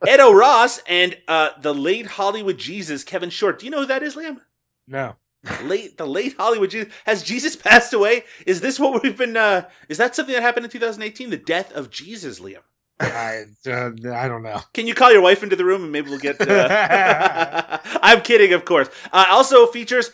[0.09, 3.59] Edo Ross and uh, the late Hollywood Jesus Kevin Short.
[3.59, 4.39] Do you know who that is, Liam?
[4.87, 5.17] no.
[5.63, 8.25] Late the late Hollywood Jesus has Jesus passed away?
[8.47, 9.37] Is this what we've been?
[9.37, 11.29] Uh, is that something that happened in 2018?
[11.29, 12.63] The death of Jesus, Liam.
[13.01, 14.61] I, uh, I don't know.
[14.73, 16.41] Can you call your wife into the room and maybe we'll get?
[16.41, 17.79] Uh...
[18.03, 18.89] I'm kidding, of course.
[19.13, 20.13] Uh, also features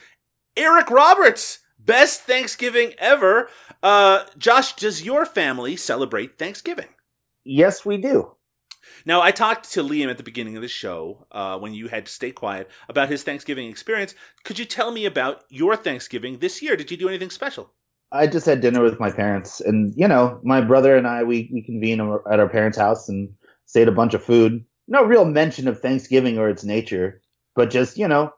[0.56, 3.48] Eric Roberts, best Thanksgiving ever.
[3.82, 6.88] Uh, Josh, does your family celebrate Thanksgiving?
[7.44, 8.34] Yes, we do.
[9.04, 12.06] Now, I talked to Liam at the beginning of the show uh, when you had
[12.06, 14.14] to stay quiet about his Thanksgiving experience.
[14.44, 16.76] Could you tell me about your Thanksgiving this year?
[16.76, 17.72] Did you do anything special?
[18.12, 21.48] I just had dinner with my parents, and you know, my brother and I we
[21.52, 23.28] we convened at our parents' house and
[23.66, 24.64] stayed a bunch of food.
[24.88, 27.22] No real mention of Thanksgiving or its nature,
[27.54, 28.32] but just you know,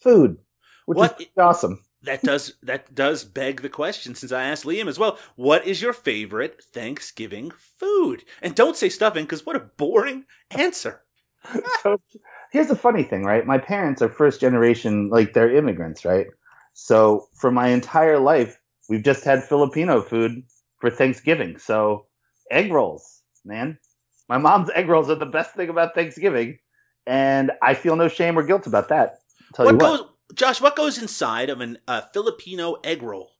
[0.00, 0.38] food,
[0.86, 1.84] which What- is awesome.
[2.02, 5.18] That does that does beg the question since I asked Liam as well.
[5.34, 8.24] What is your favorite Thanksgiving food?
[8.40, 11.02] And don't say stuffing because what a boring answer.
[11.82, 12.00] so
[12.52, 13.44] here's the funny thing, right?
[13.46, 16.26] My parents are first generation, like they're immigrants, right?
[16.74, 20.44] So for my entire life, we've just had Filipino food
[20.80, 21.58] for Thanksgiving.
[21.58, 22.06] So
[22.50, 23.78] egg rolls, man.
[24.28, 26.58] My mom's egg rolls are the best thing about Thanksgiving,
[27.06, 29.20] and I feel no shame or guilt about that.
[29.54, 29.98] Tell what you what.
[29.98, 30.60] goes, Josh?
[30.60, 33.32] What goes inside of an uh, Filipino egg roll?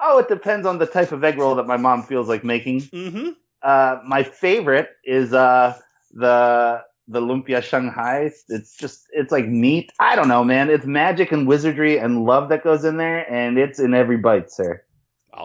[0.00, 2.80] Oh, it depends on the type of egg roll that my mom feels like making.
[2.82, 3.30] Mm-hmm.
[3.62, 5.76] Uh, my favorite is uh,
[6.12, 8.30] the the lumpia Shanghai.
[8.48, 9.90] It's just it's like meat.
[9.98, 10.70] I don't know, man.
[10.70, 14.50] It's magic and wizardry and love that goes in there, and it's in every bite,
[14.50, 14.82] sir.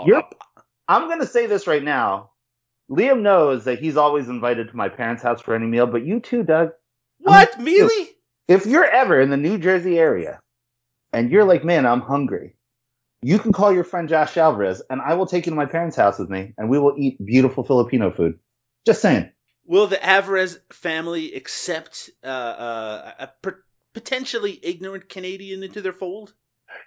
[0.06, 0.24] You're-
[0.88, 2.32] I'm gonna say this right now.
[2.92, 6.20] Liam knows that he's always invited to my parents' house for any meal, but you
[6.20, 6.72] too, Doug.
[7.20, 7.56] what?
[7.60, 8.10] Really?
[8.48, 10.42] If you're ever in the New Jersey area
[11.14, 12.56] and you're like, man, I'm hungry,
[13.24, 15.96] you can call your friend Josh Alvarez, and I will take you to my parents'
[15.96, 18.38] house with me, and we will eat beautiful Filipino food.
[18.86, 19.32] Just saying.
[19.66, 26.34] Will the Alvarez family accept uh, uh, a per- potentially ignorant Canadian into their fold?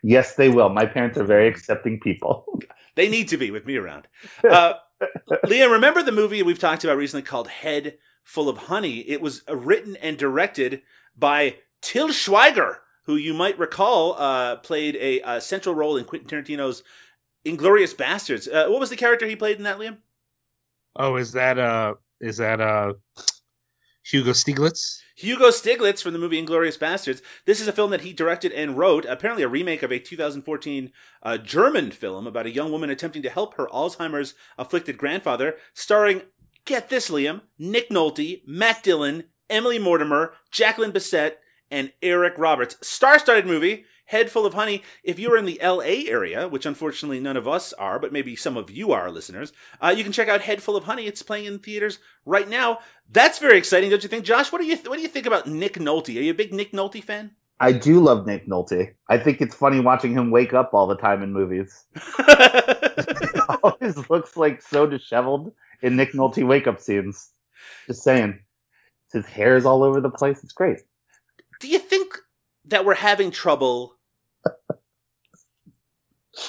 [0.03, 0.69] Yes, they will.
[0.69, 2.45] My parents are very accepting people.
[2.97, 4.09] They need to be with me around.
[4.43, 4.73] Uh,
[5.45, 9.01] Liam, remember the movie we've talked about recently called Head Full of Honey?
[9.01, 10.81] It was uh, written and directed
[11.15, 16.29] by Til Schweiger, who you might recall uh, played a, uh central role in Quentin
[16.29, 16.83] Tarantino's
[17.47, 18.53] Inglourious Basterds.
[18.53, 19.99] Uh, what was the character he played in that, Liam?
[20.97, 22.95] Oh, is that uh is that uh
[24.05, 25.01] Hugo Stiglitz?
[25.17, 27.23] Hugo Stiglitz from the movie Inglourious Basterds.
[27.45, 30.93] This is a film that he directed and wrote, apparently a remake of a 2014
[31.23, 36.23] uh, German film about a young woman attempting to help her Alzheimer's afflicted grandfather, starring,
[36.67, 41.37] get this, Liam, Nick Nolte, Matt Dillon, Emily Mortimer, Jacqueline Bisset,
[41.71, 42.77] and Eric Roberts.
[42.87, 43.85] Star studded movie.
[44.07, 44.85] Head full of honey.
[45.03, 48.57] If you're in the LA area, which unfortunately none of us are, but maybe some
[48.57, 49.53] of you are listeners,
[49.83, 51.07] uh, you can check out Head Full of Honey.
[51.07, 52.79] It's playing in theaters right now.
[53.11, 54.53] That's very exciting, don't you think, Josh?
[54.53, 56.17] What do you th- what do you think about Nick Nolte?
[56.17, 57.33] Are you a big Nick Nolte fan?
[57.59, 58.95] I do love Nick Nolte.
[59.09, 61.85] I think it's funny watching him wake up all the time in movies.
[61.95, 62.01] He
[63.63, 65.53] always looks like so disheveled
[65.83, 67.31] in Nick Nolte wake up scenes.
[67.87, 68.41] Just saying.
[69.13, 70.43] His hair's all over the place.
[70.45, 70.79] It's great.
[71.61, 72.19] Do you think
[72.65, 73.97] that we're having trouble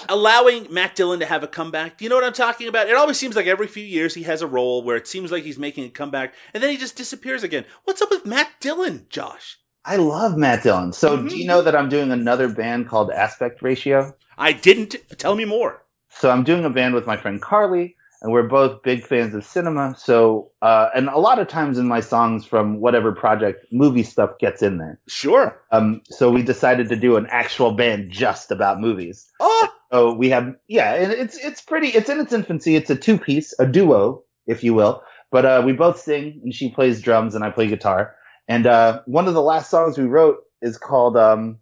[0.09, 1.97] allowing Matt Dillon to have a comeback?
[1.97, 2.89] Do you know what I'm talking about?
[2.89, 5.43] It always seems like every few years he has a role where it seems like
[5.43, 7.65] he's making a comeback, and then he just disappears again.
[7.83, 9.59] What's up with Matt Dillon, Josh?
[9.85, 10.91] I love Matt Dillon.
[10.91, 11.29] So, Mhm.
[11.29, 14.15] do you know that I'm doing another band called Aspect Ratio?
[14.37, 14.95] I didn't.
[15.17, 15.85] Tell me more.
[16.09, 19.43] So, I'm doing a band with my friend Carly, and we're both big fans of
[19.45, 19.95] cinema.
[19.97, 24.37] So, uh, and a lot of times in my songs from whatever project, movie stuff
[24.39, 24.99] gets in there.
[25.07, 25.59] Sure.
[25.71, 29.29] Um, so we decided to do an actual band just about movies.
[29.39, 31.87] Oh, So we have, yeah, and it's it's pretty.
[31.89, 32.75] It's in its infancy.
[32.75, 35.03] It's a two piece, a duo, if you will.
[35.31, 38.15] But uh, we both sing, and she plays drums, and I play guitar.
[38.47, 41.59] And uh, one of the last songs we wrote is called um,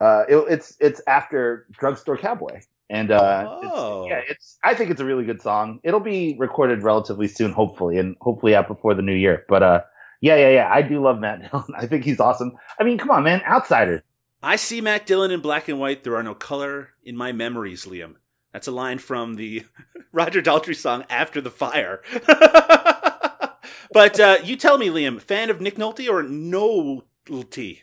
[0.00, 4.06] uh, it, it's it's after Drugstore Cowboy, and uh, it's- Oh.
[4.08, 5.80] yeah, it's I think it's a really good song.
[5.84, 9.44] It'll be recorded relatively soon, hopefully, and hopefully out before the new year.
[9.48, 9.80] But uh,
[10.20, 11.66] yeah, yeah, yeah, I do love Matt Dillon.
[11.76, 12.52] I think he's awesome.
[12.78, 14.02] I mean, come on, man, Outsiders.
[14.42, 16.04] I see Matt Dillon in black and white.
[16.04, 18.14] There are no color in my memories, Liam.
[18.52, 19.64] That's a line from the
[20.12, 22.02] Roger Daltrey song "After the Fire."
[23.92, 27.78] but uh, you tell me, Liam, fan of Nick Nolte or Nolte?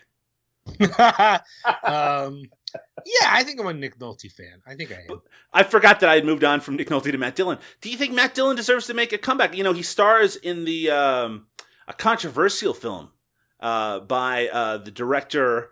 [1.83, 2.43] um,
[3.05, 4.61] yeah, I think I'm a Nick Nolte fan.
[4.65, 5.21] I think I am.
[5.53, 7.57] I forgot that I had moved on from Nick Nolte to Matt Dillon.
[7.81, 9.55] Do you think Matt Dillon deserves to make a comeback?
[9.55, 11.47] You know, he stars in the um,
[11.87, 13.09] a controversial film
[13.59, 15.71] uh, by uh, the director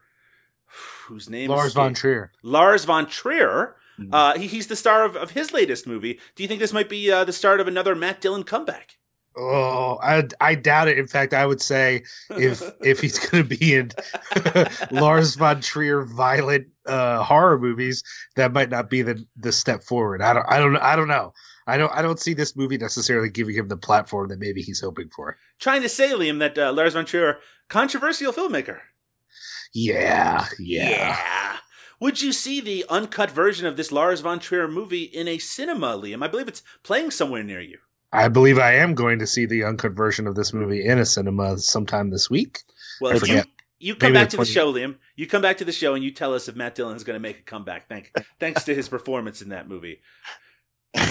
[1.08, 2.32] whose name is Lars escapes- von Trier.
[2.42, 3.76] Lars von Trier.
[4.00, 4.10] Mhm.
[4.12, 6.20] Uh, he, he's the star of, of his latest movie.
[6.36, 8.98] Do you think this might be uh, the start of another Matt Dillon comeback?
[9.36, 11.00] Oh, I I doubt it.
[11.00, 12.04] In fact, I would say
[12.38, 13.92] if if he's going to be in
[14.92, 18.04] Lars von Trier violent uh, horror movies,
[18.36, 20.22] that might not be the the step forward.
[20.22, 21.34] I don't I don't I don't know.
[21.66, 24.82] I don't I don't see this movie necessarily giving him the platform that maybe he's
[24.82, 25.38] hoping for.
[25.60, 28.80] Trying to say, Liam, that uh, Lars von Trier, controversial filmmaker.
[29.74, 31.58] Yeah, yeah.
[32.00, 35.98] Would you see the uncut version of this Lars von Trier movie in a cinema,
[35.98, 36.24] Liam?
[36.24, 37.80] I believe it's playing somewhere near you.
[38.14, 41.06] I believe I am going to see the uncut version of this movie in a
[41.06, 42.60] cinema sometime this week.
[43.02, 43.44] Well, I you,
[43.80, 44.98] you come Maybe back to the show, Liam.
[45.16, 47.16] You come back to the show and you tell us if Matt Dillon is going
[47.16, 47.90] to make a comeback.
[47.90, 50.00] Thank, thanks to his performance in that movie.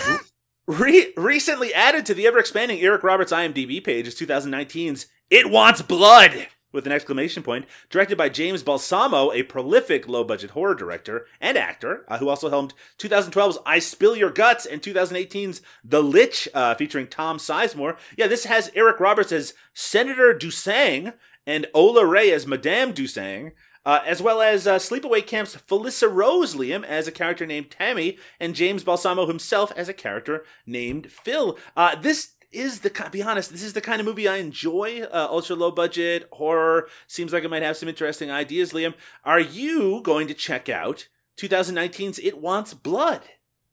[0.69, 5.83] Re- recently added to the ever expanding Eric Roberts IMDb page is 2019's It Wants
[5.83, 11.27] Blood with an exclamation point, directed by James Balsamo, a prolific low budget horror director
[11.41, 16.49] and actor uh, who also helmed 2012's I Spill Your Guts and 2018's The Lich
[16.55, 17.97] uh, featuring Tom Sizemore.
[18.17, 21.15] Yeah, this has Eric Roberts as Senator Dusang
[21.47, 23.53] and Ola Ray as Madame Dusang.
[23.85, 28.17] Uh, as well as uh, Sleepaway Camp's Felissa Rose Liam as a character named Tammy,
[28.39, 31.59] and James Balsamo himself as a character named Phil.
[31.77, 35.03] Uh, this is the be honest, this is the kind of movie I enjoy.
[35.03, 38.73] Uh, ultra low budget horror seems like it might have some interesting ideas.
[38.73, 43.23] Liam, are you going to check out 2019's It Wants Blood?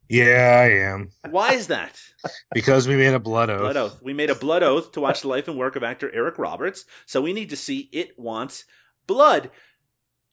[0.08, 1.12] Yeah, I am.
[1.30, 2.00] Why is that?
[2.54, 3.60] Because we made a blood oath.
[3.62, 4.02] Blood oath.
[4.04, 6.84] We made a blood oath to watch the life and work of actor Eric Roberts,
[7.06, 8.66] so we need to see It Wants
[9.08, 9.52] Blood.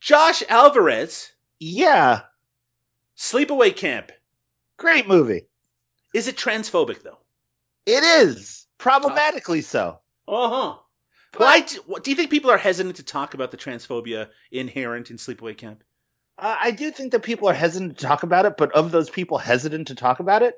[0.00, 2.22] Josh Alvarez, Yeah,
[3.16, 4.12] Sleepaway Camp.
[4.78, 5.42] great movie.
[6.14, 7.18] Is it transphobic though?
[7.86, 10.00] It is problematically so.
[10.28, 10.74] Uh huh.
[11.36, 11.60] Why?
[11.60, 15.16] Do, what- do you think people are hesitant to talk about the transphobia inherent in
[15.16, 15.82] Sleepaway Camp?
[16.38, 19.08] Uh, I do think that people are hesitant to talk about it, but of those
[19.08, 20.56] people hesitant to talk about it,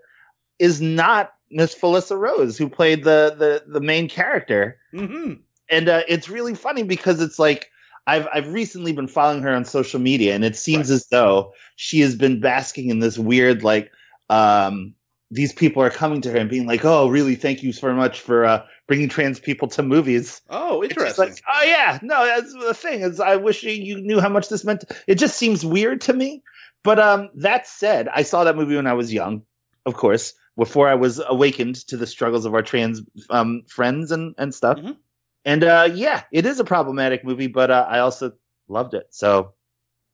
[0.58, 4.78] is not Miss Felissa Rose, who played the the the main character.
[4.94, 5.34] Mm-hmm.
[5.70, 7.70] and uh, it's really funny because it's like
[8.06, 10.94] I've I've recently been following her on social media, and it seems Right.
[10.96, 13.90] as though she has been basking in this weird like
[14.30, 14.94] um,
[15.30, 17.34] these people are coming to her and being like, "Oh, really?
[17.34, 21.28] Thank you so much for uh, bringing trans people to movies." Oh, It's interesting.
[21.28, 23.00] like, oh yeah, no, that's the thing.
[23.02, 24.84] Is I wish you- knew how much this meant.
[25.06, 26.42] It just seems weird to me.
[26.84, 29.42] But um, that said, I saw that movie when I was young,
[29.84, 34.34] of course, before I was awakened to the struggles of our trans um, friends and
[34.38, 34.78] and stuff.
[34.78, 34.96] Mhm.
[35.44, 38.32] And uh, yeah, it is a problematic movie, but uh, I also
[38.68, 39.06] loved it.
[39.10, 39.52] So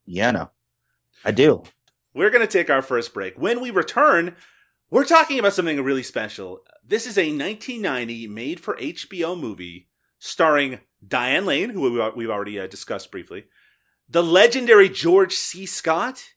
[0.07, 0.51] yeah, no,
[1.25, 1.63] I do.
[2.15, 3.37] We're going to take our first break.
[3.39, 4.37] When we return,
[4.91, 6.61] we're talking about something really special.
[6.87, 12.59] This is a 1990 made for HBO movie starring Diane Lane, who we- we've already
[12.59, 13.45] uh, discussed briefly,
[14.09, 15.67] the legendary George C.
[15.67, 16.35] Scott,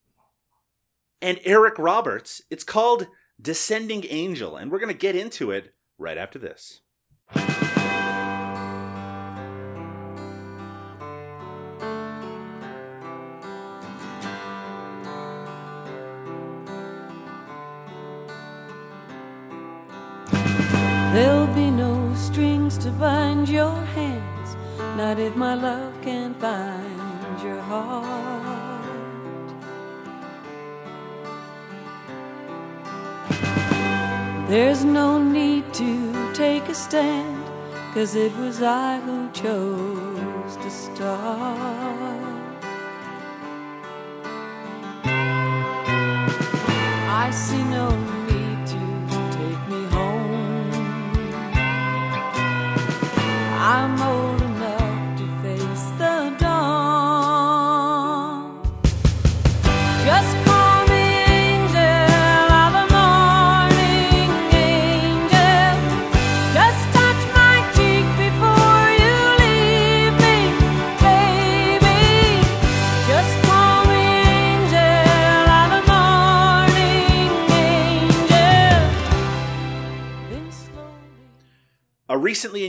[1.22, 2.42] and Eric Roberts.
[2.50, 3.08] It's called
[3.42, 6.82] Descending Angel, and we're going to get into it right after this.
[22.88, 24.56] To bind your hands,
[24.96, 28.86] not if my love can find your heart.
[34.48, 37.44] There's no need to take a stand,
[37.94, 42.08] cause it was I who chose to start.
[47.26, 48.07] I see no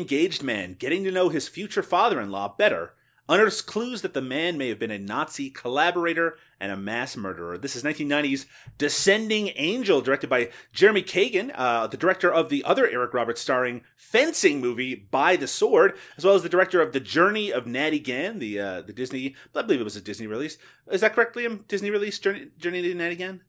[0.09, 2.95] engaged man getting to know his future father in law better
[3.29, 7.59] unearths clues that the man may have been a Nazi collaborator and a mass murderer.
[7.59, 8.47] This is 1990's
[8.79, 13.83] Descending Angel, directed by Jeremy Kagan, uh, the director of the other Eric Roberts starring
[13.97, 17.99] fencing movie By the Sword, as well as the director of The Journey of Natty
[17.99, 20.57] Gann, the uh, the Disney, I believe it was a Disney release.
[20.91, 21.69] Is that correct, Liam?
[21.69, 23.43] Disney release Journey, Journey to Natty Gann?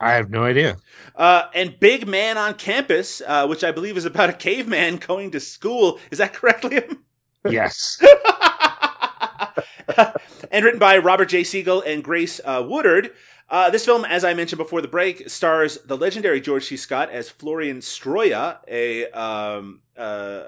[0.00, 0.78] I have no idea.
[1.14, 5.30] Uh, and Big Man on Campus, uh, which I believe is about a caveman going
[5.32, 6.00] to school.
[6.10, 6.98] Is that correct, Liam?
[7.48, 8.02] Yes.
[10.50, 11.44] and written by Robert J.
[11.44, 13.12] Siegel and Grace uh, Woodard.
[13.48, 16.76] Uh, this film, as I mentioned before the break, stars the legendary George C.
[16.76, 20.44] Scott as Florian Stroya, a um, uh,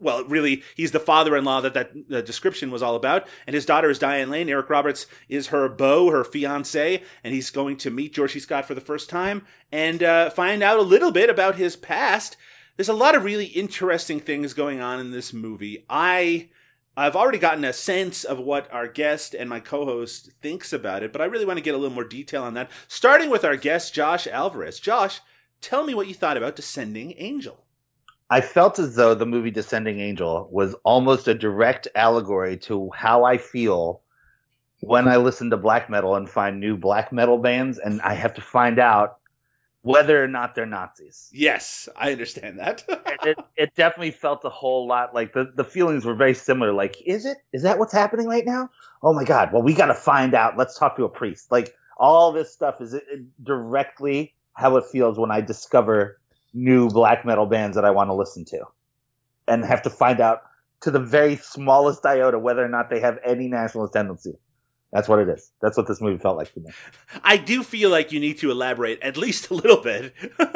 [0.00, 3.98] well, really, he's the father-in-law that that description was all about, and his daughter is
[3.98, 4.48] Diane Lane.
[4.48, 8.40] Eric Roberts is her beau, her fiance, and he's going to meet George C.
[8.40, 12.36] Scott for the first time and uh, find out a little bit about his past.
[12.76, 15.84] There's a lot of really interesting things going on in this movie.
[15.88, 16.48] I
[16.96, 21.12] I've already gotten a sense of what our guest and my co-host thinks about it,
[21.12, 22.70] but I really want to get a little more detail on that.
[22.88, 24.80] Starting with our guest Josh Alvarez.
[24.80, 25.20] Josh,
[25.60, 27.64] tell me what you thought about Descending Angel.
[28.30, 33.24] I felt as though the movie Descending Angel was almost a direct allegory to how
[33.24, 34.02] I feel
[34.82, 38.32] when I listen to black metal and find new black metal bands, and I have
[38.34, 39.18] to find out
[39.82, 41.28] whether or not they're Nazis.
[41.32, 42.84] Yes, I understand that.
[43.24, 46.72] it, it definitely felt a whole lot like the, the feelings were very similar.
[46.72, 47.38] Like, is it?
[47.52, 48.70] Is that what's happening right now?
[49.02, 49.52] Oh my God.
[49.52, 50.56] Well, we got to find out.
[50.56, 51.50] Let's talk to a priest.
[51.50, 53.04] Like, all this stuff is it
[53.42, 56.19] directly how it feels when I discover
[56.52, 58.64] new black metal bands that I want to listen to
[59.48, 60.42] and have to find out
[60.82, 64.38] to the very smallest iota whether or not they have any nationalist tendency.
[64.92, 65.52] That's what it is.
[65.62, 66.70] That's what this movie felt like to me.
[67.22, 70.48] I do feel like you need to elaborate at least a little bit on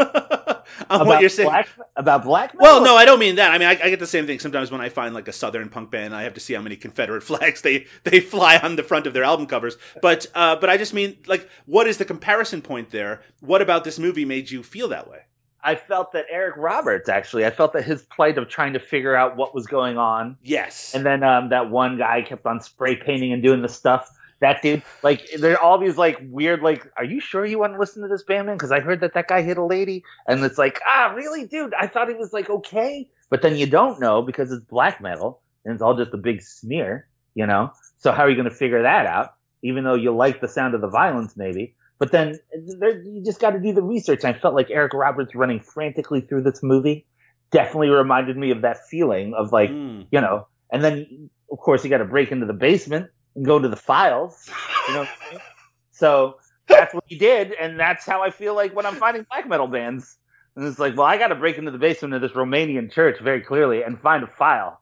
[0.89, 1.49] about what you're saying.
[1.49, 2.61] Black, about black metal?
[2.61, 3.53] Well, no, I don't mean that.
[3.53, 5.69] I mean, I, I, get the same thing sometimes when I find like a southern
[5.69, 6.17] punk band.
[6.17, 9.13] I have to see how many Confederate flags they they fly on the front of
[9.13, 9.77] their album covers.
[10.03, 13.23] But uh, but I just mean like, what is the comparison point there?
[13.41, 15.21] What about this movie made you feel that way?
[15.65, 17.47] I felt that Eric Roberts actually.
[17.47, 20.37] I felt that his plight of trying to figure out what was going on.
[20.43, 20.95] Yes.
[20.95, 24.11] And then um, that one guy kept on spray painting and doing the stuff.
[24.41, 27.73] That dude, like, there are all these like weird, like, are you sure you want
[27.73, 28.57] to listen to this band, man?
[28.57, 31.73] Because I heard that that guy hit a lady, and it's like, ah, really, dude?
[31.81, 35.41] I thought he was like okay, but then you don't know because it's black metal
[35.65, 37.73] and it's all just a big smear, you know.
[37.97, 39.35] So how are you going to figure that out?
[39.63, 41.75] Even though you like the sound of the violence, maybe.
[41.99, 42.39] But then
[42.79, 44.25] there, you just got to do the research.
[44.25, 47.07] I felt like Eric Roberts running frantically through this movie
[47.51, 50.07] definitely reminded me of that feeling of like, mm.
[50.11, 53.59] you know, and then of course you got to break into the basement and go
[53.59, 54.51] to the files.
[54.89, 55.41] You know, I mean?
[55.93, 56.37] so
[56.69, 59.69] that's what he did, and that's how I feel like when I'm finding black metal
[59.69, 60.17] bands.
[60.57, 63.19] And it's like, well, I got to break into the basement of this Romanian church
[63.21, 64.81] very clearly and find a file,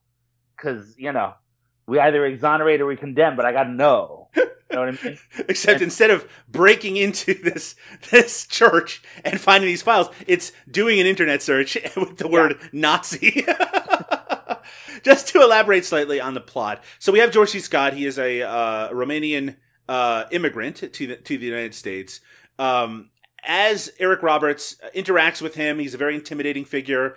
[0.57, 1.35] because you know,
[1.93, 4.29] we either exonerate or we condemn, but I got to know.
[4.35, 5.19] You know what I mean?
[5.47, 7.75] Except and, instead of breaking into this
[8.11, 12.69] this church and finding these files, it's doing an internet search with the word yeah.
[12.73, 13.45] Nazi.
[15.03, 16.83] just to elaborate slightly on the plot.
[16.99, 17.61] So we have George C.
[17.61, 17.93] Scott.
[17.93, 22.21] He is a uh, Romanian uh, immigrant to the, to the United States.
[22.59, 23.11] Um,
[23.45, 27.17] as Eric Roberts interacts with him, he's a very intimidating figure.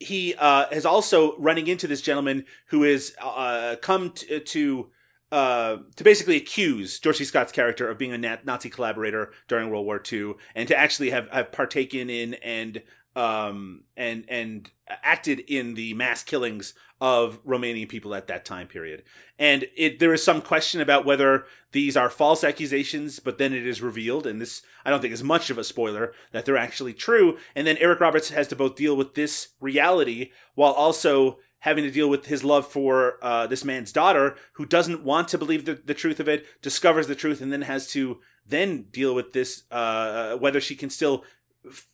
[0.00, 4.90] He uh, is also running into this gentleman who has uh, come t- to
[5.32, 10.00] uh, to basically accuse George Scott's character of being a Nazi collaborator during World War
[10.12, 12.82] II, and to actually have, have partaken in and
[13.16, 19.02] um, and and acted in the mass killings of Romanian people at that time period.
[19.38, 23.66] And it there is some question about whether these are false accusations, but then it
[23.66, 26.94] is revealed, and this I don't think is much of a spoiler that they're actually
[26.94, 27.38] true.
[27.54, 31.90] And then Eric Roberts has to both deal with this reality while also having to
[31.90, 35.74] deal with his love for uh, this man's daughter, who doesn't want to believe the,
[35.74, 39.62] the truth of it, discovers the truth, and then has to then deal with this
[39.70, 41.24] uh, whether she can still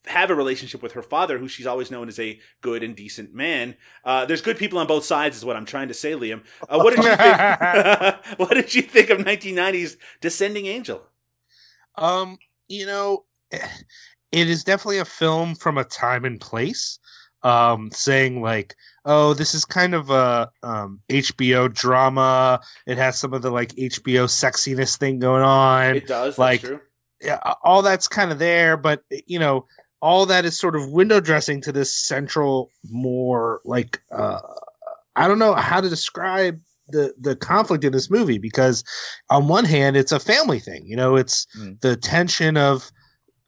[0.07, 3.35] have a relationship with her father, who she's always known as a good and decent
[3.35, 3.77] man.
[4.05, 6.43] Uh, there's good people on both sides, is what I'm trying to say, Liam.
[6.69, 8.39] Uh, what did you think?
[8.39, 11.03] what did you think of 1990s Descending Angel?
[11.97, 16.99] Um, you know, it is definitely a film from a time and place.
[17.43, 22.61] Um, saying like, oh, this is kind of a um, HBO drama.
[22.87, 25.97] It has some of the like HBO sexiness thing going on.
[25.97, 26.39] It does.
[26.39, 26.63] Like
[27.63, 29.67] all that's kind of there, but you know,
[30.03, 34.41] all that is sort of window dressing to this central, more like uh,
[35.17, 36.59] I don't know how to describe
[36.89, 38.85] the the conflict in this movie because
[39.29, 41.81] on one hand it's a family thing you know it's mm.
[41.81, 42.91] the tension of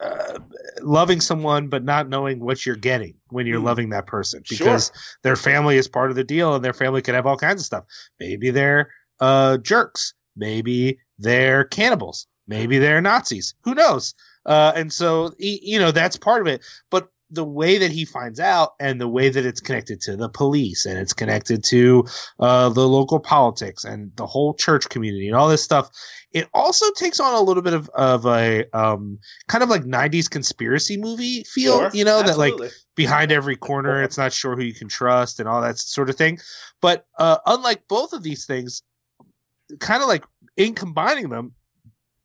[0.01, 0.39] uh,
[0.81, 3.65] loving someone but not knowing what you're getting when you're mm.
[3.65, 5.03] loving that person because sure.
[5.23, 7.67] their family is part of the deal and their family could have all kinds of
[7.67, 7.85] stuff
[8.21, 13.55] maybe they're uh, jerks maybe they're cannibals Maybe they're Nazis.
[13.63, 14.15] Who knows?
[14.47, 16.65] Uh, and so, you know, that's part of it.
[16.91, 20.29] But the way that he finds out and the way that it's connected to the
[20.29, 22.05] police and it's connected to
[22.41, 25.89] uh, the local politics and the whole church community and all this stuff,
[26.33, 29.19] it also takes on a little bit of, of a um,
[29.49, 32.59] kind of like 90s conspiracy movie feel, sure, you know, absolutely.
[32.59, 35.79] that like behind every corner, it's not sure who you can trust and all that
[35.79, 36.39] sort of thing.
[36.83, 38.83] But uh, unlike both of these things,
[39.81, 40.25] kind of like
[40.59, 41.55] in combining them,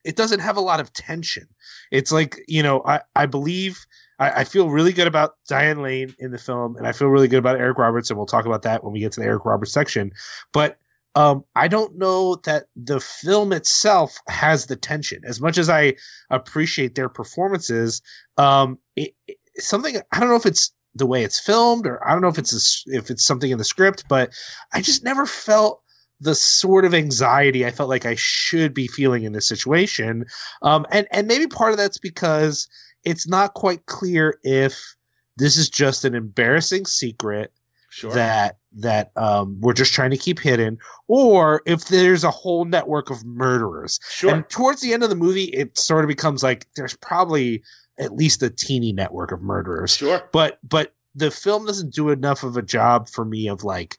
[0.07, 1.47] it doesn't have a lot of tension.
[1.91, 3.85] It's like you know, I I believe
[4.19, 7.27] I, I, feel really good about Diane Lane in the film, and I feel really
[7.27, 9.45] good about Eric Roberts, and we'll talk about that when we get to the Eric
[9.45, 10.11] Roberts section.
[10.53, 10.79] But
[11.15, 15.95] um, I don't know that the film itself has the tension as much as I
[16.29, 18.01] appreciate their performances.
[18.37, 22.13] Um, it, it, something I don't know if it's the way it's filmed, or I
[22.13, 24.33] don't know if it's a, if it's something in the script, but
[24.73, 25.81] I just never felt
[26.19, 30.25] the sort of anxiety I felt like I should be feeling in this situation.
[30.61, 32.67] Um, and and maybe part of that's because
[33.03, 34.95] it's not quite clear if
[35.37, 37.51] this is just an embarrassing secret
[37.89, 38.11] Sure.
[38.11, 43.09] that that um, we're just trying to keep hidden, or if there's a whole network
[43.09, 43.99] of murderers.
[44.09, 44.31] sure.
[44.33, 47.63] And towards the end of the movie, it sort of becomes like there's probably
[47.97, 49.95] at least a teeny network of murderers.
[49.97, 50.29] sure.
[50.31, 53.97] But but the film doesn't do enough of a job for me of like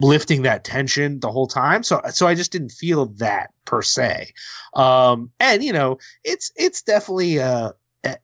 [0.00, 1.82] lifting that tension the whole time.
[1.82, 4.32] So so I just didn't feel that per se.
[4.74, 7.72] Um, and you know, it's it's definitely uh,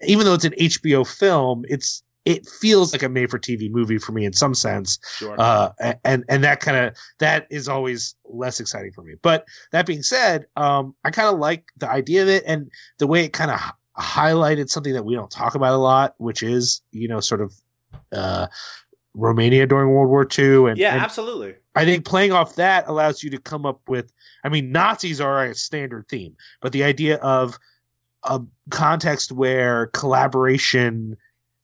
[0.07, 3.99] even though it's an HBO film, it's it feels like a made for TV movie
[3.99, 5.37] for me in some sense Sure.
[5.39, 5.71] uh,
[6.05, 9.15] and and that kind of that is always less exciting for me.
[9.21, 13.07] But that being said, um, I kind of like the idea of it and the
[13.07, 16.43] way it kind of h- highlighted something that we don't talk about a lot, which
[16.43, 17.53] is you know sort of
[18.13, 18.47] uh,
[19.15, 20.71] Romania during World War II.
[20.71, 21.55] And, yeah, and absolutely.
[21.75, 24.13] I think playing off that allows you to come up with.
[24.45, 27.59] I mean, Nazis are a standard theme, but the idea of
[28.25, 28.41] a
[28.71, 31.17] context where collaboration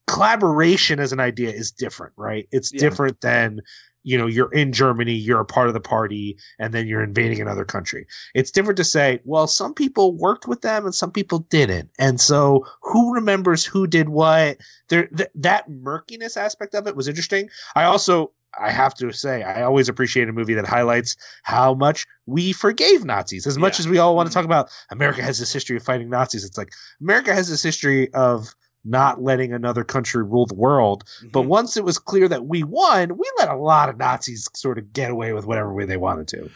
[0.07, 2.47] collaboration as an idea is different, right?
[2.51, 2.81] It's Yeah.
[2.81, 3.61] different than
[4.03, 7.41] you know you're in Germany, you're a part of the party, and then you're invading
[7.41, 8.05] another country.
[8.33, 12.19] It's different to say, well, some people worked with them and some people didn't, and
[12.19, 14.57] so who remembers who did what?
[14.89, 17.49] There, th- that murkiness aspect of it was interesting.
[17.75, 22.05] I also I have to say, I always appreciate a movie that highlights how much
[22.25, 23.47] we forgave Nazis.
[23.47, 24.39] As much as we all want to mm-hmm.
[24.39, 28.13] talk about America has this history of fighting Nazis, it's like America has this history
[28.13, 31.03] of not letting another country rule the world.
[31.31, 31.47] But Mhm.
[31.47, 34.91] once it was clear that we won, we let a lot of Nazis sort of
[34.93, 36.49] get away with whatever way they wanted to.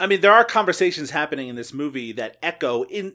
[0.00, 3.14] I mean, there are conversations happening in this movie that echo in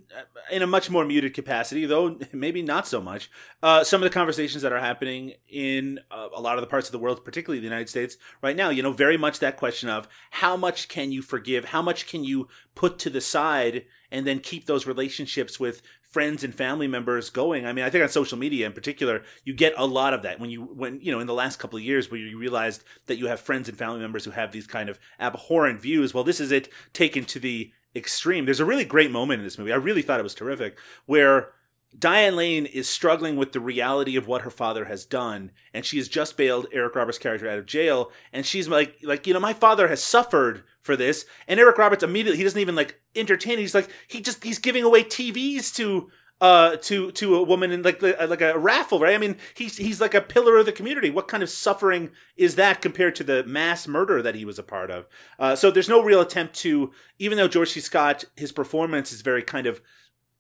[0.51, 3.31] in a much more muted capacity, though maybe not so much.
[3.61, 6.89] Uh, some of the conversations that are happening in uh, a lot of the parts
[6.89, 8.69] of the world, particularly the United States, right now.
[8.69, 12.25] You know, very much that question of how much can you forgive, how much can
[12.25, 15.81] you put to the side, and then keep those relationships with
[16.13, 17.65] friends and family members going.
[17.65, 20.39] I mean, I think on social media in particular, you get a lot of that
[20.39, 23.17] when you when you know in the last couple of years where you realized that
[23.17, 26.13] you have friends and family members who have these kind of abhorrent views.
[26.13, 28.45] Well, this is it taken to the extreme.
[28.45, 29.73] There's a really great moment in this movie.
[29.73, 31.49] I really thought it was terrific where
[31.97, 35.97] Diane Lane is struggling with the reality of what her father has done, and she
[35.97, 39.39] has just bailed Eric Roberts' character out of jail, and she's like, like you know,
[39.39, 43.59] my father has suffered for this, and Eric Roberts immediately he doesn't even like entertain.
[43.59, 43.61] it.
[43.61, 46.09] He's like, he just he's giving away TVs to
[46.41, 49.15] uh to to a woman in like like a raffle, right?
[49.15, 51.09] I mean, he's he's like a pillar of the community.
[51.09, 54.63] What kind of suffering is that compared to the mass murder that he was a
[54.63, 55.07] part of?
[55.39, 57.79] Uh, so there's no real attempt to, even though George C.
[57.79, 59.81] Scott, his performance is very kind of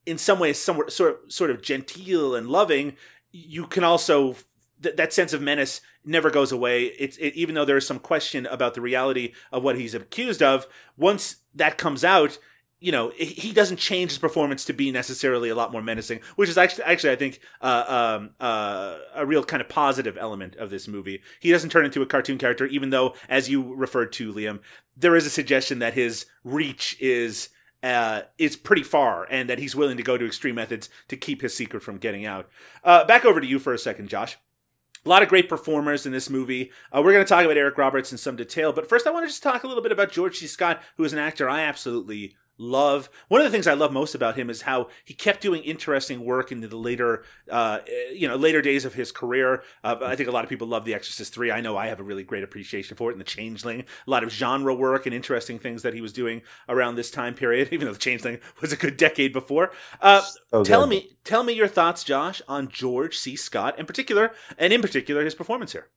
[0.05, 2.95] in some ways somewhat sort of, sort of genteel and loving
[3.31, 4.35] you can also
[4.81, 6.85] th- that sense of menace never goes away.
[6.85, 10.43] It's it, even though there is some question about the reality of what he's accused
[10.43, 12.37] of once that comes out
[12.79, 16.49] you know he- doesn't change his performance to be necessarily a lot more menacing which
[16.49, 20.69] is actually actually i think uh, um, uh, a real kind of positive element of
[20.69, 21.21] this movie.
[21.39, 24.59] He doesn't turn into a cartoon character even though as you referred to liam
[24.97, 27.49] there is a suggestion that his reach is
[27.83, 31.41] uh, is pretty far, and that he's willing to go to extreme methods to keep
[31.41, 32.49] his secret from getting out.
[32.83, 34.37] Uh, back over to you for a second, Josh.
[35.05, 36.71] A lot of great performers in this movie.
[36.91, 39.25] Uh, we're going to talk about Eric Roberts in some detail, but first I want
[39.25, 40.47] to just talk a little bit about George C.
[40.47, 43.09] Scott, who is an actor I absolutely love.
[43.27, 46.23] One of the things I love most about him is how he kept doing interesting
[46.23, 47.79] work into the later, uh,
[48.13, 49.63] you know, later days of his career.
[49.83, 51.51] Uh, I think a lot of people love The Exorcist Three.
[51.51, 53.81] I know I have a really great appreciation for it, and The Changeling.
[53.81, 57.33] A lot of genre work and interesting things that he was doing around this time
[57.33, 57.69] period.
[57.71, 59.71] Even though The Changeling was a good decade before.
[60.01, 63.35] Uh, So tell me, tell me your thoughts, Josh, on George C.
[63.35, 65.89] Scott in particular, and in particular his performance here.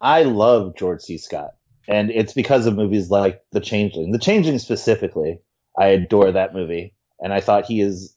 [0.00, 1.16] I love George C.
[1.16, 1.50] Scott,
[1.88, 4.10] and it's because of movies like The Changeling.
[4.12, 5.40] The Changeling specifically,
[5.78, 8.16] I adore that movie, and I thought he is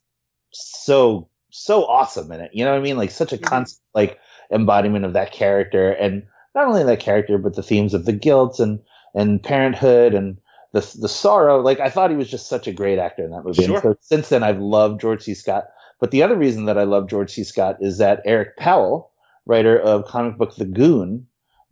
[0.51, 2.51] so so awesome in it.
[2.53, 2.97] You know what I mean?
[2.97, 3.43] Like such a Mhm.
[3.43, 4.19] constant like
[4.51, 8.59] embodiment of that character, and not only that character, but the themes of the guilt
[8.59, 8.79] and
[9.13, 10.37] and parenthood and
[10.73, 11.61] the the sorrow.
[11.61, 13.63] Like I thought he was just such a great actor in that movie.
[13.63, 13.75] Sure.
[13.75, 15.33] And so since then, I've loved George C.
[15.33, 15.65] Scott.
[16.01, 17.43] But the other reason that I love George C.
[17.45, 19.11] Scott is that Eric Powell,
[19.45, 21.25] writer of comic book The Goon,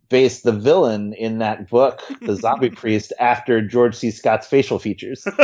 [0.07, 4.11] based the villain in that book, The Zombie Priest, after George C.
[4.11, 5.27] Scott's facial features.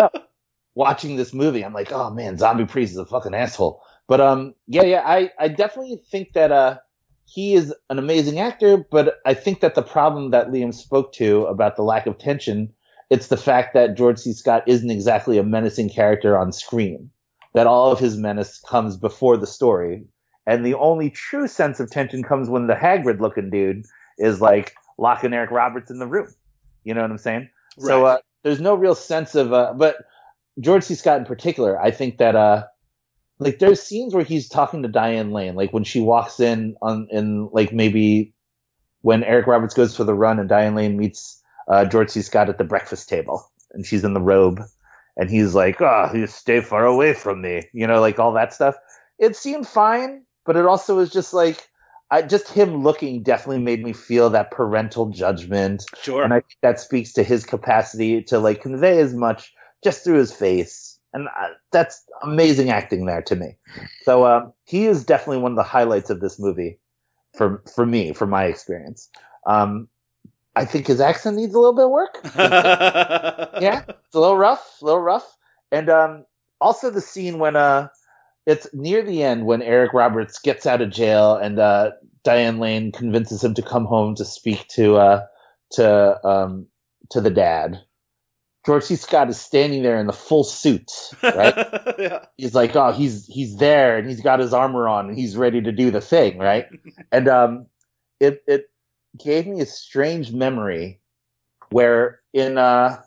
[0.74, 3.82] Watching this movie, I'm like, oh man, Zombie Priest is a fucking asshole.
[4.08, 6.78] But um, yeah, yeah, I, I definitely think that uh,
[7.26, 8.76] he is an amazing actor.
[8.90, 12.72] But I think that the problem that Liam spoke to about the lack of tension,
[13.08, 14.32] it's the fact that George C.
[14.32, 17.10] Scott isn't exactly a menacing character on screen.
[17.54, 20.04] That all of his menace comes before the story,
[20.46, 23.84] and the only true sense of tension comes when the Hagrid looking dude
[24.18, 26.28] is like locking Eric Roberts in the room.
[26.84, 27.48] You know what I'm saying?
[27.78, 29.96] So uh, there's no real sense of, uh, but
[30.60, 30.94] George C.
[30.94, 32.64] Scott in particular, I think that uh,
[33.38, 37.08] like there's scenes where he's talking to Diane Lane, like when she walks in on
[37.10, 38.34] in like maybe
[39.02, 42.22] when Eric Roberts goes for the run and Diane Lane meets uh, George C.
[42.22, 44.60] Scott at the breakfast table, and she's in the robe,
[45.16, 48.52] and he's like, "Oh, you stay far away from me," you know, like all that
[48.52, 48.76] stuff.
[49.18, 51.69] It seemed fine, but it also was just like.
[52.10, 56.24] I, just him looking definitely made me feel that parental judgment, Sure.
[56.24, 59.52] and I think that speaks to his capacity to like convey as much
[59.84, 63.56] just through his face, and uh, that's amazing acting there to me.
[64.02, 66.78] So um, he is definitely one of the highlights of this movie
[67.36, 69.08] for for me, for my experience.
[69.46, 69.88] Um,
[70.56, 72.18] I think his accent needs a little bit of work.
[73.60, 75.36] yeah, it's a little rough, a little rough,
[75.70, 76.24] and um,
[76.60, 77.88] also the scene when uh,
[78.50, 81.92] it's near the end when Eric Roberts gets out of jail and uh,
[82.24, 85.26] Diane Lane convinces him to come home to speak to uh,
[85.72, 86.66] to um,
[87.10, 87.80] to the dad.
[88.66, 88.96] George C.
[88.96, 90.90] Scott is standing there in the full suit,
[91.22, 91.54] right?
[91.98, 92.26] yeah.
[92.36, 95.62] he's like, oh, he's he's there and he's got his armor on and he's ready
[95.62, 96.66] to do the thing, right?
[97.12, 97.66] and um,
[98.18, 98.68] it it
[99.16, 101.00] gave me a strange memory
[101.70, 103.00] where in uh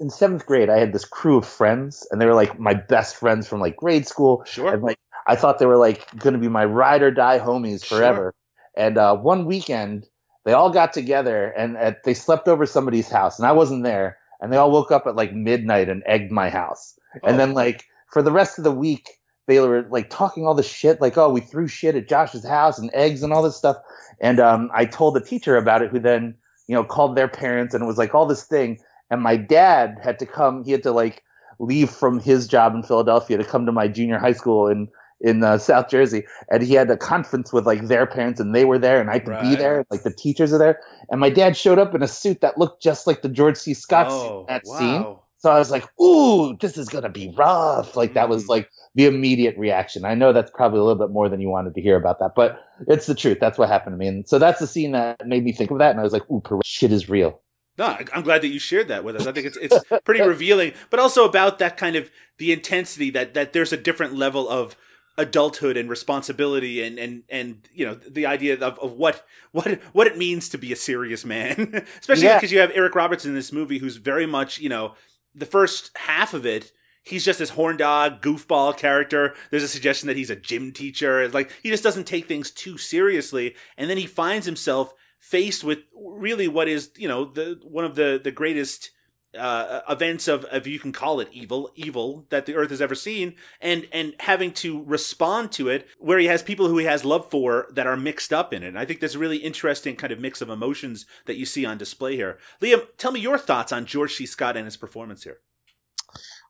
[0.00, 3.16] in seventh grade I had this crew of friends and they were like my best
[3.16, 4.72] friends from like grade school Sure.
[4.72, 7.84] and like I thought they were like going to be my ride or die homies
[7.84, 7.98] Sure.
[7.98, 8.34] forever.
[8.76, 10.06] And uh, one weekend
[10.44, 14.18] they all got together and uh, they slept over somebody's house and I wasn't there
[14.40, 16.98] and they all woke up at like midnight and egged my house.
[17.22, 17.38] And Oh.
[17.38, 19.08] then like for the rest of the week
[19.46, 22.78] they were like talking all this shit like oh we threw shit at Josh's house
[22.78, 23.76] and eggs and all this stuff.
[24.20, 26.34] And um, I told the teacher about it who then
[26.66, 28.78] you know called their parents and it was like all this thing
[29.14, 31.22] and my dad had to come he had to like
[31.60, 34.88] leave from his job in Philadelphia to come to my junior high school in
[35.20, 38.66] in uh, South Jersey, and he had a conference with like their parents, and they
[38.66, 39.58] were there, and I could be Right.
[39.58, 42.58] there, like the teachers are there, and my dad showed up in a suit that
[42.58, 43.72] looked just like the George C.
[43.72, 44.78] Scott suit oh, that wow.
[44.78, 45.16] scene.
[45.38, 48.48] So I was like, "Ooh, this is gonna be rough." Like that was Mm.
[48.48, 50.04] like the immediate reaction.
[50.04, 52.32] I know that's probably a little bit more than you wanted to hear about that,
[52.34, 52.58] but
[52.88, 53.38] it's the truth.
[53.40, 55.78] That's what happened to me, and so that's the scene that made me think of
[55.78, 57.40] that, and I was like, "Ooh, shit is real."
[57.76, 59.26] No, I'm glad that you shared that with us.
[59.26, 63.34] I think it's it's pretty revealing, but also about that kind of the intensity that
[63.34, 64.76] that there's a different level of
[65.16, 70.06] adulthood and responsibility and and and you know the idea of, of what what what
[70.08, 72.34] it means to be a serious man especially Yeah.
[72.36, 74.94] because you have eric roberts in this movie who's very much you know
[75.32, 76.72] the first half of it
[77.04, 81.22] he's just this horn dog goofball character there's a suggestion that he's a gym teacher
[81.22, 84.92] it's like he just doesn't take things too seriously and then he finds himself
[85.24, 88.90] faced with really what is you know the one of the the greatest
[89.36, 92.94] uh, events of, if you can call it evil, evil that the earth has ever
[92.94, 97.04] seen, and and having to respond to it, where he has people who he has
[97.04, 98.68] love for that are mixed up in it.
[98.68, 101.64] And I think there's a really interesting kind of mix of emotions that you see
[101.66, 102.38] on display here.
[102.60, 104.26] Liam, tell me your thoughts on George C.
[104.26, 105.38] Scott and his performance here.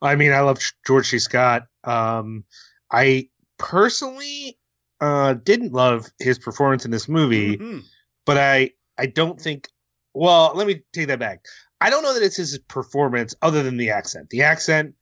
[0.03, 1.19] I mean, I love George C.
[1.19, 1.67] Scott.
[1.85, 2.45] Um,
[2.91, 4.59] I personally
[5.01, 7.83] uh, didn't love his performance in this movie, Mhm.
[8.27, 9.69] But I I don't think.
[10.15, 11.45] Well, let me take that back.
[11.81, 14.31] I don't know that it's his performance, other than the accent.
[14.31, 14.95] The accent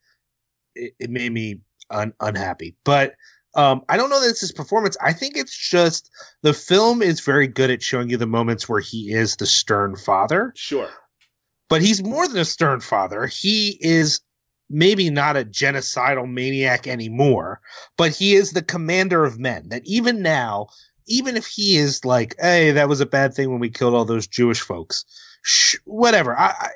[0.75, 1.61] it, it made me
[1.91, 3.15] un- unhappy, but
[3.55, 4.97] um, I don't know that it's his performance.
[5.03, 6.11] I think it's just
[6.43, 9.95] the film is very good at showing you the moments where he is the stern
[9.97, 10.89] father Sure.
[11.69, 13.27] but he's more than a stern father.
[13.27, 14.21] He is
[14.71, 17.61] maybe not a genocidal maniac anymore,
[17.99, 19.69] but he is the commander of men.
[19.69, 20.69] That even now,
[21.07, 24.05] even if he is like, "Hey, that was a bad thing when we killed all
[24.05, 25.05] those Jewish folks,"
[25.43, 26.39] sh- whatever.
[26.39, 26.69] I, I,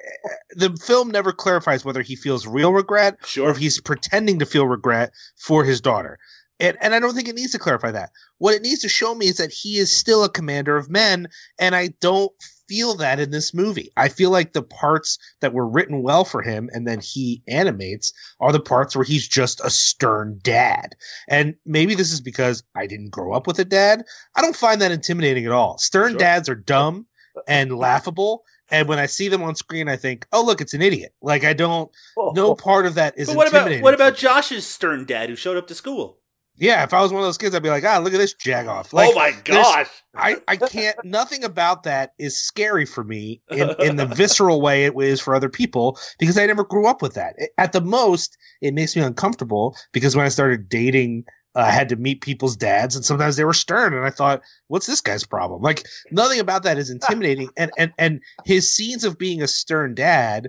[0.55, 3.51] the film never clarifies whether he feels real regret or Sure.
[3.51, 6.19] if he's pretending to feel regret for his daughter.
[6.59, 8.11] And, and I don't think it needs to clarify that.
[8.39, 11.29] What it needs to show me is that he is still a commander of men,
[11.59, 12.33] and I don't
[12.69, 13.91] feel that in this movie.
[13.97, 18.13] I feel like the parts that were written well for him and then he animates
[18.41, 20.95] are the parts where he's just a stern dad.
[21.29, 24.05] And maybe this is because I didn't grow up with a dad.
[24.35, 25.79] I don't find that intimidating at all.
[25.79, 26.19] Stern Sure.
[26.19, 27.07] dads are dumb
[27.47, 28.45] and laughable.
[28.71, 31.15] And when I see them on screen, I think, oh, look, it's an idiot.
[31.23, 32.55] Like, I don't, no oh.
[32.55, 34.17] part of that is But what about what about.
[34.17, 36.19] Josh's stern dad who showed up to school?
[36.59, 38.35] Yeah, if I was one of those kids, I'd be like, ah, look at this
[38.35, 38.93] jagoff.
[38.93, 39.89] Like, oh my gosh!
[40.15, 40.97] I, I can't.
[41.05, 45.35] Nothing about that is scary for me in, in the visceral way it is for
[45.35, 47.37] other people because I never grew up with that.
[47.59, 51.25] At the most, it makes me uncomfortable because when I started dating,
[51.57, 54.43] uh, I had to meet people's dads, and sometimes they were stern, and I thought,
[54.69, 59.05] "What's this guy's problem?" Like nothing about that is intimidating, and and and his scenes
[59.05, 60.49] of being a stern dad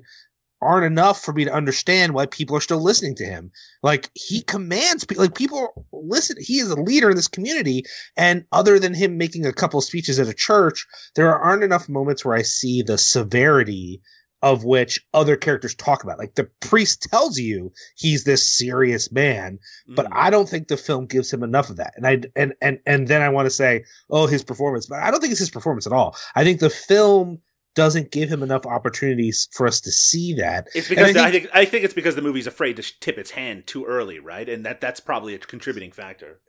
[0.62, 3.52] aren't enough for me to understand why people are still listening to him.
[3.84, 6.38] Like he commands people, like people listen.
[6.40, 7.84] He is a leader in this community,
[8.16, 10.86] and other than him making a couple speeches at a church,
[11.16, 14.02] there aren't enough moments where I see the severity
[14.44, 16.20] of which other characters talk about.
[16.20, 20.12] Like the priest tells you he's this serious man, but Mhm.
[20.12, 21.94] I don't think the film gives him enough of that.
[21.96, 25.10] And I and and and then I want to say, oh, his performance, but I
[25.10, 26.16] don't think it's his performance at all.
[26.36, 27.40] I think the film
[27.78, 30.68] doesn't give him enough opportunities for us to see that.
[30.76, 32.84] It's And I because I think- think, I think it's because the movie's afraid to
[33.00, 34.50] tip its hand too early, right?
[34.50, 36.42] And that that's probably a contributing factor.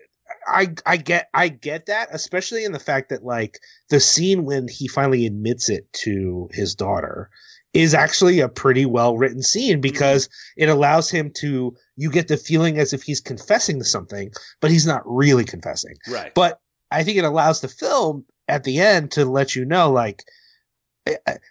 [0.47, 3.59] I I get I get that, especially in the fact that like
[3.91, 7.29] the scene when he finally admits it to his daughter
[7.75, 12.37] is actually a pretty well written scene because it allows him to you get the
[12.39, 15.95] feeling as if he's confessing to something, but he's not really confessing.
[16.09, 16.35] Right.
[16.35, 16.59] But
[16.91, 20.25] I think it allows the film at the end to let you know like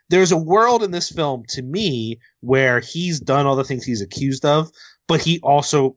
[0.10, 4.02] there's a world in this film to me where he's done all the things he's
[4.02, 4.70] accused of,
[5.08, 5.96] but he also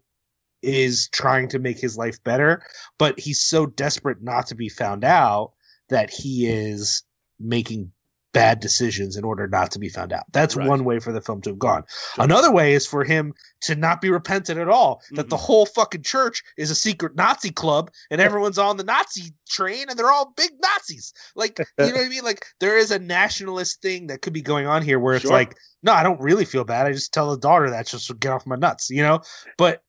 [0.63, 2.63] is trying to make his life better,
[2.99, 5.53] but he's so desperate not to be found out
[5.89, 7.03] that he is
[7.39, 7.91] making
[8.33, 10.23] bad decisions in order not to be found out.
[10.33, 10.69] That's Right.
[10.69, 11.83] one way for the film to have gone.
[12.15, 12.25] Sure.
[12.25, 15.03] Another way is for him to not be repentant at all.
[15.11, 15.29] That Mm-hmm.
[15.31, 19.87] the whole fucking church is a secret Nazi club and everyone's on the Nazi train
[19.89, 21.13] and they're all big Nazis.
[21.35, 22.23] Like, you know what I mean?
[22.25, 25.33] Like there is a nationalist thing that could be going on here where it's Sure.
[25.33, 26.87] like, no, I don't really feel bad.
[26.87, 29.21] I just tell the daughter that just get off my nuts, you know?
[29.59, 29.83] But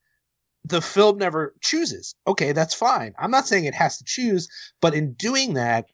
[0.64, 2.14] the film never chooses.
[2.26, 3.14] Okay, that's fine.
[3.18, 4.48] I'm not saying it has to choose,
[4.80, 5.86] but in doing that,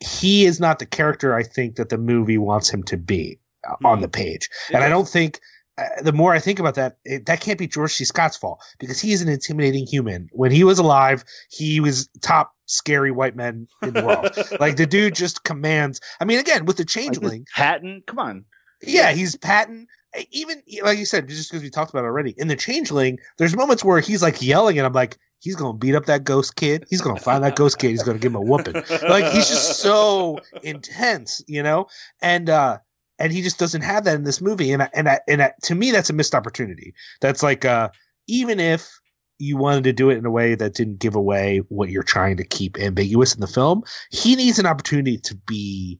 [0.00, 3.38] he is not the character I think that the movie wants him to be
[3.68, 4.02] uh, on Hmm.
[4.02, 4.48] the page.
[4.72, 5.40] And I don't think
[5.76, 8.04] uh, the more I think about that, it, that can't be George C.
[8.04, 10.28] Scott's fault because he is an intimidating human.
[10.32, 14.30] When he was alive, he was top scary white man in the world.
[14.60, 16.00] like the dude just commands.
[16.20, 18.44] I mean, again, with the changeling, this Patton, come on.
[18.82, 19.86] yeah, he's Patton.
[20.30, 23.54] Even like you said, just because we talked about it already in the Changeling, there's
[23.54, 26.86] moments where he's like yelling, and I'm like, he's gonna beat up that ghost kid.
[26.88, 27.90] He's gonna find that ghost kid.
[27.90, 28.74] He's gonna give him a whooping.
[29.08, 31.86] Like he's just so intense, you know.
[32.22, 32.78] And uh
[33.18, 34.72] and he just doesn't have that in this movie.
[34.72, 36.94] And I, and I, and I, to me, that's a missed opportunity.
[37.20, 37.90] That's like uh
[38.26, 38.90] even if
[39.38, 42.36] you wanted to do it in a way that didn't give away what you're trying
[42.36, 45.98] to keep ambiguous in the film, he needs an opportunity to be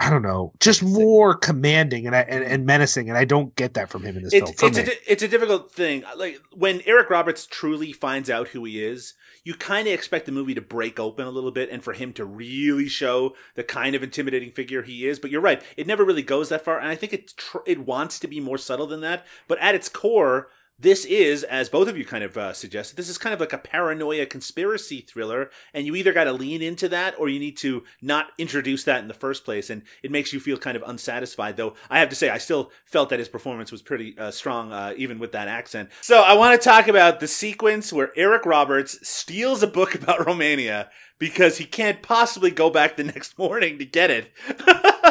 [0.00, 3.90] I don't know, just more commanding and, and and menacing, and I don't get that
[3.90, 4.70] from him in this it's film.
[4.70, 6.04] it's a, it's a difficult thing.
[6.16, 9.12] Like when Eric Roberts truly finds out who he is,
[9.44, 12.14] you kind of expect the movie to break open a little bit and for him
[12.14, 15.18] to really show the kind of intimidating figure he is.
[15.18, 17.80] But you're right; it never really goes that far, and I think it tr- it
[17.80, 19.26] wants to be more subtle than that.
[19.48, 20.48] But at its core,
[20.80, 23.52] this is, as both of you kind of uh, suggested, this is kind of like
[23.52, 27.56] a paranoia conspiracy thriller, and you either got to lean into that or you need
[27.58, 30.84] to not introduce that in the first place, and it makes you feel kind of
[30.86, 31.56] unsatisfied.
[31.56, 34.72] Though I have to say, I still felt that his performance was pretty uh, strong,
[34.72, 35.90] uh, even with that accent.
[36.00, 40.26] So I want to talk about the sequence where Eric Roberts steals a book about
[40.26, 44.32] Romania because he can't possibly go back the next morning to get it.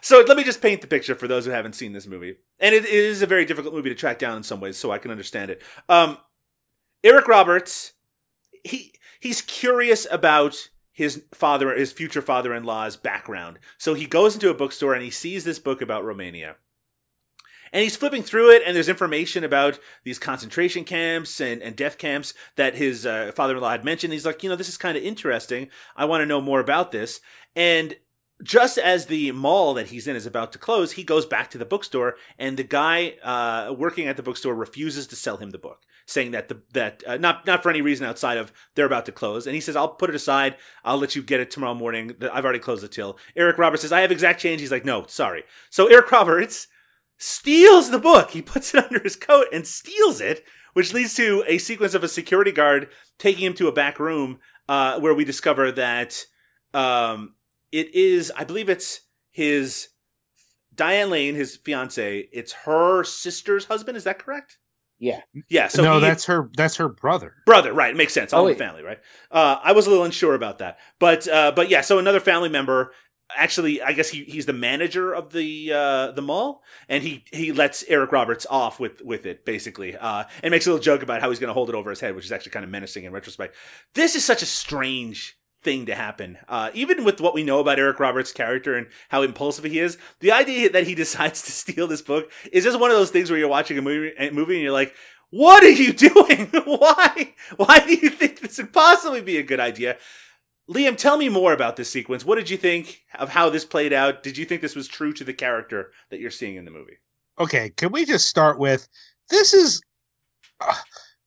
[0.00, 2.36] so let me just paint the picture for those who haven't seen this movie.
[2.58, 4.90] And it, it is a very difficult movie to track down in some ways, so
[4.90, 5.62] I can understand it.
[5.88, 6.18] Um,
[7.04, 7.92] Eric Roberts,
[8.64, 13.58] he he's curious about his father, his future father-in-law's background.
[13.76, 16.56] So he goes into a bookstore and he sees this book about Romania.
[17.72, 21.98] And he's flipping through it, and there's information about these concentration camps and, and death
[21.98, 24.12] camps that his uh, father in law had mentioned.
[24.12, 25.68] He's like, you know, this is kind of interesting.
[25.96, 27.20] I want to know more about this.
[27.54, 27.96] And
[28.42, 31.58] just as the mall that he's in is about to close, he goes back to
[31.58, 35.58] the bookstore, and the guy uh, working at the bookstore refuses to sell him the
[35.58, 39.06] book, saying that the that uh, not not for any reason outside of they're about
[39.06, 39.46] to close.
[39.46, 40.56] And he says, "I'll put it aside.
[40.84, 42.14] I'll let you get it tomorrow morning.
[42.32, 45.06] I've already closed the till." Eric Roberts says, "I have exact change." He's like, "No,
[45.06, 46.68] sorry." So Eric Roberts
[47.16, 48.32] steals the book.
[48.32, 52.04] He puts it under his coat and steals it, which leads to a sequence of
[52.04, 56.26] a security guard taking him to a back room uh, where we discover that
[56.74, 57.34] um,
[57.72, 59.00] it is, I believe it's
[59.30, 59.88] his
[60.74, 62.28] Diane Lane, his fiance.
[62.32, 63.96] It's her sister's husband.
[63.96, 64.58] Is that correct?
[64.98, 65.20] Yeah.
[65.48, 65.68] Yeah.
[65.68, 66.50] So no, he- that's her.
[66.56, 67.34] That's her brother.
[67.44, 68.98] brother right it makes sense all Oh, in the family right
[69.30, 72.48] uh i was a little unsure about that but uh but yeah so another family
[72.48, 72.92] member
[73.36, 77.52] actually i guess he he's the manager of the uh the mall and he he
[77.52, 81.20] lets eric roberts off with with it basically uh and makes a little joke about
[81.20, 83.04] how he's going to hold it over his head which is actually kind of menacing
[83.04, 83.54] in retrospect
[83.94, 85.35] this is such a strange
[85.66, 89.22] thing to happen uh even with what we know about eric roberts character and how
[89.22, 92.90] impulsive he is the idea that he decides to steal this book is just one
[92.90, 94.94] of those things where you're watching a movie, a movie and you're like
[95.30, 96.46] what are you doing?
[96.64, 97.34] Why?
[97.56, 99.96] Why do you think this would possibly be a good idea?
[100.68, 102.24] Liam, tell me more about this sequence.
[102.24, 104.22] What did you think of how this played out?
[104.22, 106.98] Did you think this was true to the character that you're seeing in the movie?
[107.38, 108.88] Okay, can we just start with
[109.30, 109.80] this is
[110.60, 110.74] uh,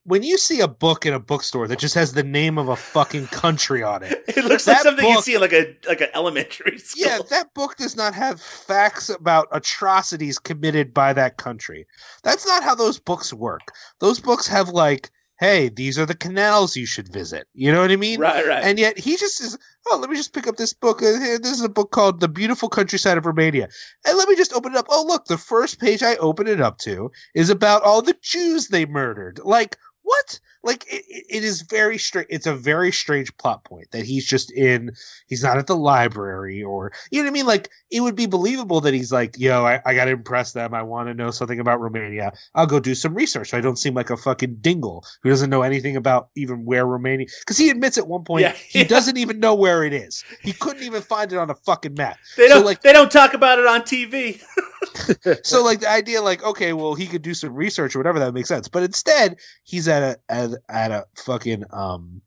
[0.10, 2.76] when you see a book in a bookstore that just has the name of a
[2.76, 6.10] fucking country on it, It looks like something you see in like a like an
[6.14, 7.04] elementary school.
[7.06, 11.86] yeah, that book does not have facts about atrocities committed by that country.
[12.24, 13.72] That's not how those books work.
[14.00, 17.48] Those books have like, hey, these are the canals you should visit.
[17.54, 18.20] You know what I mean?
[18.20, 18.64] right, right.
[18.64, 19.58] And yet he just says,
[19.90, 21.02] "Oh, let me just pick up this book.
[21.02, 23.70] Uh, This is a book called "The Beautiful Countryside of Romania,"
[24.06, 24.88] and let me just open it up.
[24.90, 28.68] Oh, look, the first page I open it up to is about all the Jews
[28.68, 29.40] they murdered.
[29.44, 29.78] Like
[30.10, 30.40] what?
[30.64, 32.28] Like it, it- is very strange.
[32.30, 34.92] It's a very strange plot point that he's just in.
[35.28, 37.46] He's not at the library, or you know what I mean.
[37.46, 40.74] Like it would be believable that he's like, "Yo, I, I got to impress them.
[40.74, 42.34] I want to know something about Romania.
[42.56, 43.52] I'll go do some research.
[43.52, 46.86] So I don't seem like a fucking dingle who doesn't know anything about even where
[46.86, 48.88] Romania." Because he admits at one point Yeah, he yeah.
[48.88, 50.26] doesn't even know where it is.
[50.42, 52.18] He couldn't even find it on a fucking map.
[52.36, 54.42] they don't like- they don't talk about it on TV.
[55.44, 58.34] So like the idea, like okay, well he could do some research or whatever that
[58.34, 58.68] makes sense.
[58.68, 62.22] But instead, he's at a at, at a fucking um,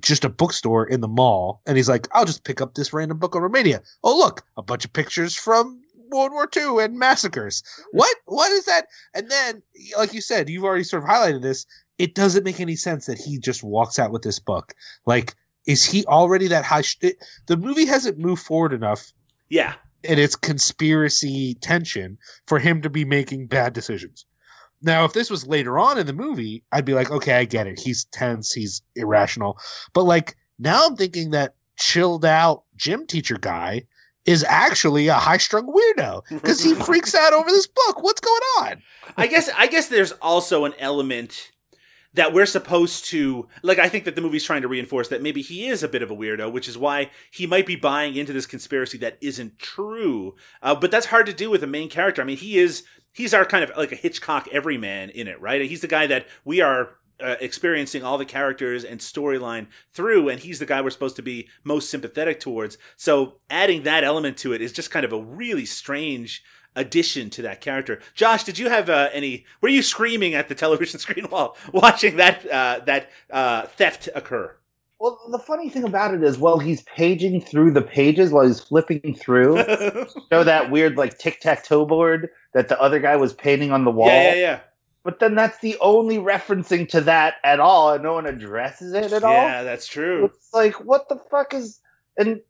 [0.00, 3.18] just a bookstore in the mall, and he's like, I'll just pick up this random
[3.18, 3.82] book on Romania.
[4.02, 7.62] Oh look, a bunch of pictures from World War II and massacres.
[7.92, 8.86] What what is that?
[9.14, 9.62] And then,
[9.96, 11.66] like you said, you've already sort of highlighted this.
[11.98, 14.74] It doesn't make any sense that he just walks out with this book.
[15.06, 15.34] Like,
[15.66, 16.82] is he already that high?
[16.82, 19.12] Sh- it, the movie hasn't moved forward enough
[19.48, 19.74] Yeah.
[20.04, 24.26] In its conspiracy tension for him to be making bad decisions.
[24.82, 27.68] Now, if this was later on in the movie, I'd be like, okay, I get
[27.68, 27.78] it.
[27.78, 29.58] He's tense, he's irrational.
[29.92, 33.84] But like now I'm thinking that chilled out gym teacher guy
[34.24, 38.02] is actually a high strung weirdo because he freaks out over this book.
[38.02, 38.82] What's going on?
[39.16, 41.51] I guess I guess there's also an element
[42.14, 45.42] that we're supposed to like I think that the movie's trying to reinforce that maybe
[45.42, 48.32] he is a bit of a weirdo, which is why he might be buying into
[48.32, 50.34] this conspiracy that isn't true.
[50.62, 52.22] Uh, but that's hard to do with a main character.
[52.22, 55.62] I mean, he is he's our kind of like a Hitchcock everyman in it, right?
[55.62, 60.40] He's the guy that we are uh, experiencing all the characters and storyline through, and
[60.40, 62.78] he's the guy we're supposed to be most sympathetic towards.
[62.96, 66.42] So adding that element to it is just kind of a really strange
[66.76, 68.00] addition to that character.
[68.14, 69.44] Josh, did you have uh, any?
[69.60, 74.54] Were you screaming at the television screen while watching that uh, that uh, theft occur?
[74.98, 78.60] Well, the funny thing about it is, while he's paging through the pages while he's
[78.60, 79.56] flipping through,
[80.30, 83.84] show that weird like tic tac toe board that the other guy was painting on
[83.84, 84.06] the wall.
[84.06, 84.60] yeah, yeah, yeah.
[85.04, 89.12] But then that's the only referencing to that at all, and no one addresses it
[89.12, 89.32] at all.
[89.32, 90.26] Yeah, that's true.
[90.26, 91.80] It's like, what the fuck is?
[92.16, 92.40] And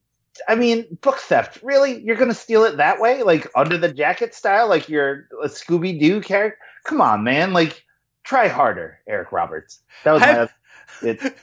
[0.49, 1.59] I mean, book theft.
[1.63, 5.49] Really, you're gonna steal it that way, like under the jacket style, like you're a
[5.49, 6.59] Scooby Doo character?
[6.85, 7.53] Come on, man!
[7.53, 7.85] Like,
[8.25, 9.81] try harder, Eric Roberts.
[10.05, 10.49] That was my.
[11.03, 11.37] It,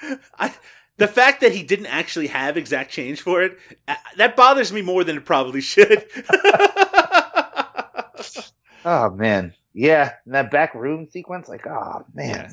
[0.38, 0.54] I,
[0.98, 4.82] the fact that he didn't actually have exact change for it uh, that bothers me
[4.82, 6.04] more than it probably should.
[8.84, 12.50] oh man, yeah, and that back room sequence, like, oh man,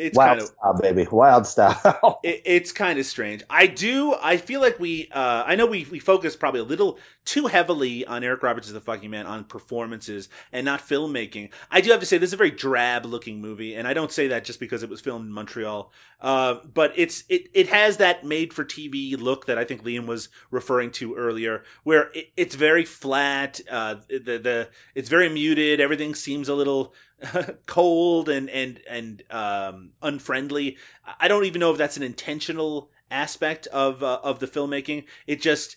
[0.00, 2.20] it's wild kind of style, baby, wild style.
[2.24, 3.42] it, it's kind of strange.
[3.50, 4.14] I do.
[4.20, 5.08] I feel like we.
[5.12, 8.72] Uh, I know we we focus probably a little too heavily on Eric Roberts as
[8.72, 11.50] the fucking man on performances and not filmmaking.
[11.70, 14.10] I do have to say this is a very drab looking movie, and I don't
[14.10, 15.92] say that just because it was filmed in Montreal.
[16.20, 20.06] Uh, but it's it it has that made for TV look that I think Liam
[20.06, 23.60] was referring to earlier, where it, it's very flat.
[23.70, 25.80] Uh, the the it's very muted.
[25.80, 26.94] Everything seems a little
[27.66, 30.76] cold and and and um, unfriendly.
[31.18, 35.04] I don't even know if that's an intentional aspect of uh, of the filmmaking.
[35.26, 35.76] It just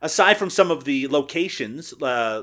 [0.00, 2.42] aside from some of the locations, uh,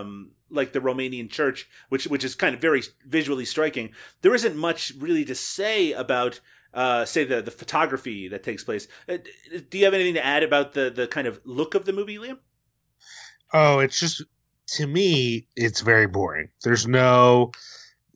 [0.00, 3.90] um, like the Romanian church, which which is kind of very visually striking,
[4.22, 6.40] there isn't much really to say about.
[6.72, 8.86] Uh, say the the photography that takes place.
[9.08, 9.16] Uh,
[9.70, 12.16] do you have anything to add about the the kind of look of the movie,
[12.16, 12.38] Liam?
[13.52, 14.22] Oh, it's just
[14.72, 16.48] to me, it's very boring.
[16.64, 17.50] There's no,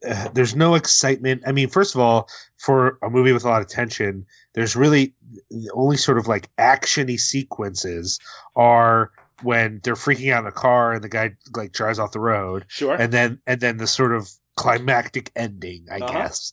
[0.09, 1.43] uh, there's no excitement.
[1.47, 2.29] I mean, first of all,
[2.59, 4.25] for a movie with a lot of tension,
[4.55, 5.15] there's really
[5.51, 8.19] the only sort of like actiony sequences
[8.57, 9.11] are
[9.43, 12.65] when they're freaking out in the car and the guy like drives off the road,
[12.69, 12.95] Sure.
[12.95, 16.13] and then and then the sort of climactic ending, I Uh-huh.
[16.13, 16.53] guess.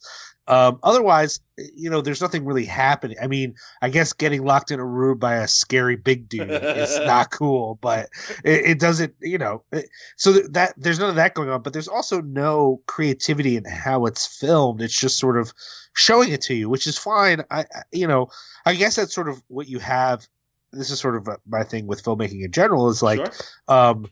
[0.51, 3.15] Um, otherwise, you know, there's nothing really happening.
[3.23, 6.99] I mean, I guess getting locked in a room by a scary big dude is
[7.05, 8.09] not cool, but
[8.43, 9.63] it, it doesn't, you know.
[9.71, 13.55] It, so th- that there's none of that going on, but there's also no creativity
[13.55, 14.81] in how it's filmed.
[14.81, 15.53] It's just sort of
[15.93, 17.43] showing it to you, which is fine.
[17.49, 18.27] I, I you know,
[18.65, 20.27] I guess that's sort of what you have.
[20.73, 22.89] This is sort of uh, my thing with filmmaking in general.
[22.89, 23.33] Is like, Sure.
[23.69, 24.05] um,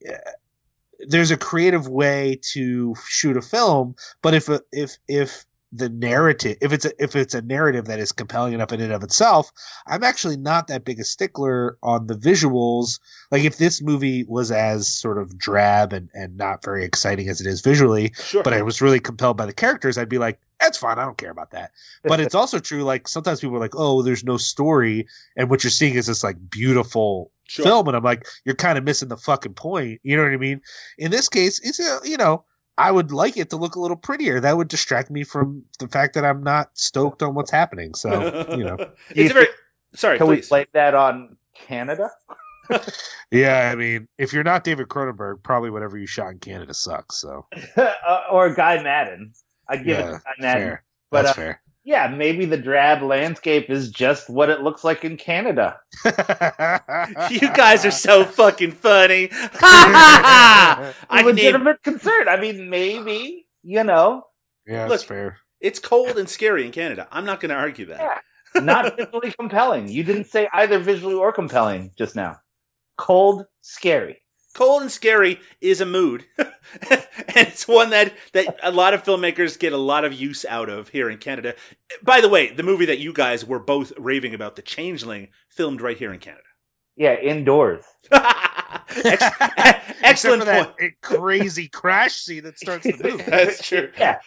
[0.00, 0.18] yeah,
[1.06, 6.56] there's a creative way to shoot a film, but if a, if if the narrative
[6.60, 9.50] if it's a, if it's a narrative that is compelling enough in and of itself
[9.86, 13.00] i'm actually not that big a stickler on the visuals
[13.30, 17.40] like if this movie was as sort of drab and and not very exciting as
[17.40, 18.42] it is visually Sure.
[18.42, 21.16] but i was really compelled by the characters i'd be like that's fine i don't
[21.18, 21.70] care about that
[22.04, 25.06] but it's also true like sometimes people are like oh there's no story
[25.36, 27.64] and what you're seeing is this like beautiful Sure.
[27.64, 30.36] film and i'm like you're kind of missing the fucking point you know what i
[30.38, 30.60] mean
[30.96, 32.44] in this case it's a you know
[32.78, 35.88] i would like it to look a little prettier that would distract me from the
[35.88, 38.10] fact that i'm not stoked on what's happening so
[38.56, 38.76] you know
[39.10, 39.46] it's a very
[39.94, 40.18] sorry.
[40.18, 40.48] Can we please.
[40.48, 42.10] blame that on Canada?
[43.30, 47.16] yeah i mean if you're not david cronenberg probably whatever you shot in canada sucks
[47.18, 47.46] so
[47.76, 49.32] Uh, or Guy Maddin?
[49.68, 50.62] I give it yeah to Guy Maddin.
[50.62, 54.84] fair But, that's uh, fair Yeah, maybe the drab landscape is just what it looks
[54.84, 55.80] like in Canada.
[56.04, 59.28] you guys are so fucking funny.
[59.32, 62.28] I can name, Legitimate concern.
[62.28, 64.26] I mean, maybe you know,
[64.66, 67.08] yeah that's Look, fair it's cold and scary in Canada.
[67.10, 68.00] I'm not going to argue that.
[68.54, 68.60] Yeah.
[68.60, 69.88] not visually compelling.
[69.88, 72.36] You didn't say either visually or compelling just now.
[72.98, 74.21] Cold, scary.
[74.54, 76.50] Cold and scary is a mood, and
[77.28, 80.88] it's one that that a lot of filmmakers get a lot of use out of
[80.90, 81.54] here in Canada.
[82.02, 85.80] By the way, the movie that you guys were both raving about, The Changeling, filmed
[85.80, 86.42] right here in Canada.
[86.96, 87.84] Yeah, indoors.
[88.12, 89.24] Ex-
[90.02, 90.76] excellent for point.
[90.78, 93.90] that crazy crash scene that starts the movie That's true.
[93.98, 94.18] Yeah.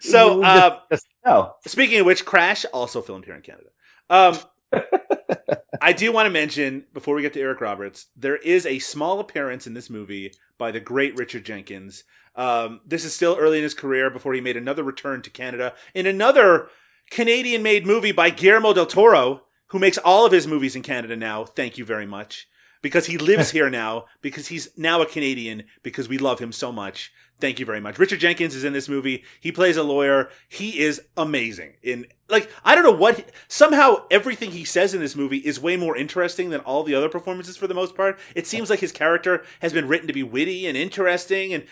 [0.00, 1.54] So, You uh, just- just- no.
[1.66, 3.68] Speaking of which, Crash also filmed here in Canada.
[4.10, 4.36] Um,
[5.80, 9.20] I do want to mention before we get to Eric Roberts, there is a small
[9.20, 12.04] appearance in this movie by the great Richard Jenkins.
[12.36, 15.74] Um, this is still early in his career before he made another return to Canada
[15.94, 16.68] in another
[17.10, 21.44] Canadian-made movie by Guillermo del Toro, who makes all of his movies in Canada now.
[21.44, 22.48] Thank you very much.
[22.80, 26.72] Because he lives here now, because he's now a Canadian, because we love him so
[26.72, 27.12] much.
[27.42, 27.98] Thank you very much.
[27.98, 29.24] Richard Jenkins is in this movie.
[29.40, 30.30] He plays a lawyer.
[30.48, 31.72] He is amazing.
[31.82, 33.32] In like, I don't know what.
[33.48, 37.08] Somehow, everything he says in this movie is way more interesting than all the other
[37.08, 38.20] performances for the most part.
[38.36, 41.52] It seems like his character has been written to be witty and interesting.
[41.52, 41.64] And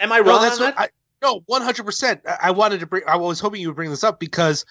[0.00, 0.80] am I No, wrong that's on that?
[0.80, 0.88] I,
[1.20, 2.22] no, one hundred percent.
[2.42, 3.02] I wanted to bring.
[3.06, 4.64] I was hoping you would bring this up because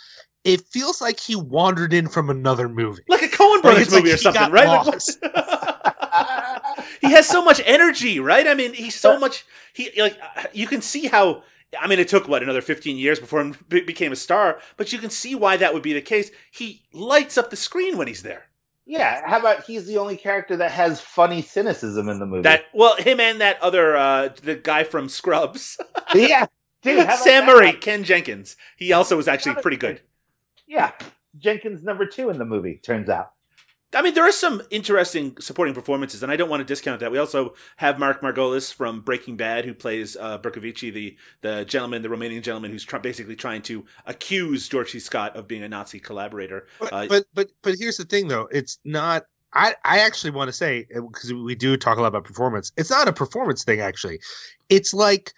[0.44, 3.04] it feels like he wandered in from another movie.
[3.10, 4.90] like a Coen Brothers like movie or something, right?
[7.02, 8.48] He has so much energy, right?
[8.48, 9.46] I mean, he's so much.
[9.74, 10.18] He like
[10.54, 11.44] you can see how.
[11.78, 15.00] I mean, it took what another fifteen years before he became a star, but you
[15.00, 16.32] can see why that would be the case.
[16.52, 18.46] He lights up the screen when he's there.
[18.86, 22.44] Yeah, how about he's the only character that has funny cynicism in the movie?
[22.44, 25.78] That well, him and that other uh the guy from Scrubs,
[26.16, 26.46] yeah,
[26.84, 27.46] dude, Sam?
[27.46, 28.56] Murray, Ken Jenkins.
[28.78, 30.02] He also was actually pretty good.
[30.68, 30.92] Yeah,
[31.38, 32.80] Jenkins number two in the movie.
[32.82, 33.34] Turns out.
[33.94, 37.12] I mean, there are some interesting supporting performances, and I don't want to discount that.
[37.12, 42.02] We also have Mark Margolis from Breaking Bad, who plays uh, Berkovici, the the gentleman,
[42.02, 45.00] the Romanian gentleman, who's tr- basically trying to accuse George C.
[45.00, 46.68] Scott of being a Nazi collaborator.
[46.80, 49.24] But, Uh, but but but here's the thing though it's not
[49.54, 52.90] i i actually want to say because we do talk a lot about performance it's
[52.90, 54.20] not a performance thing actually
[54.68, 55.32] it's like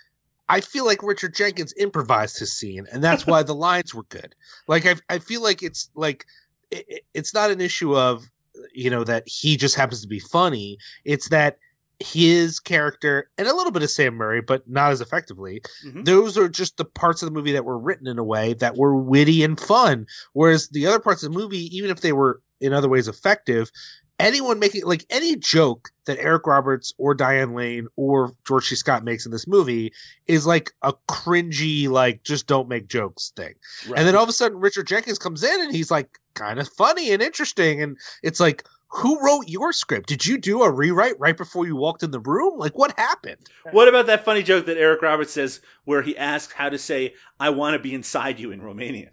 [0.49, 4.33] i feel like richard jenkins improvised his scene and that's why the lines were good
[4.67, 6.25] like i, I feel like it's like
[6.71, 8.27] it, it- it's not an issue of
[8.73, 11.57] you know that he just happens to be funny it's that
[12.01, 16.05] his character and a little bit of sam murray but not as effectively Mhm.
[16.05, 18.77] those are just the parts of the movie that were written in a way that
[18.77, 22.41] were witty and fun Whereas the other parts of the movie, even if they were
[22.61, 23.69] in other ways effective,
[24.17, 28.75] anyone making like any joke that Eric Roberts or Diane Lane or George C.
[28.75, 29.91] Scott makes in this movie
[30.27, 33.53] is like a cringy, like just don't make jokes thing.
[33.89, 33.97] right.
[33.99, 36.69] And then all of a sudden Richard Jenkins comes in and he's like kind of
[36.69, 37.81] funny and interesting.
[37.81, 40.07] And it's like, who wrote your script?
[40.07, 42.57] Did you do a rewrite right before you walked in the room?
[42.57, 43.37] Like what happened?
[43.71, 47.13] what about that funny joke that Eric Roberts says, where he asks how to say
[47.39, 49.11] "I want to be inside you" in Romanian?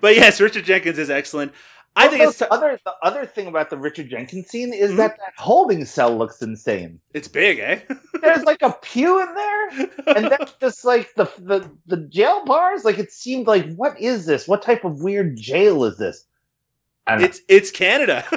[0.00, 1.52] but yes, Richard Jenkins is excellent.
[1.96, 4.96] I think it's the other the other thing about the Richard Jenkins scene is Mhm.
[4.98, 7.00] that that holding cell looks insane.
[7.14, 7.80] it's big, eh?
[8.22, 9.68] There's like a pew in there,
[10.16, 12.84] and that's just like the the the jail bars.
[12.84, 14.46] Like it seemed like, what is this?
[14.48, 16.24] What type of weird jail is this?
[17.06, 17.26] I don't know.
[17.26, 18.24] it's it's Canada.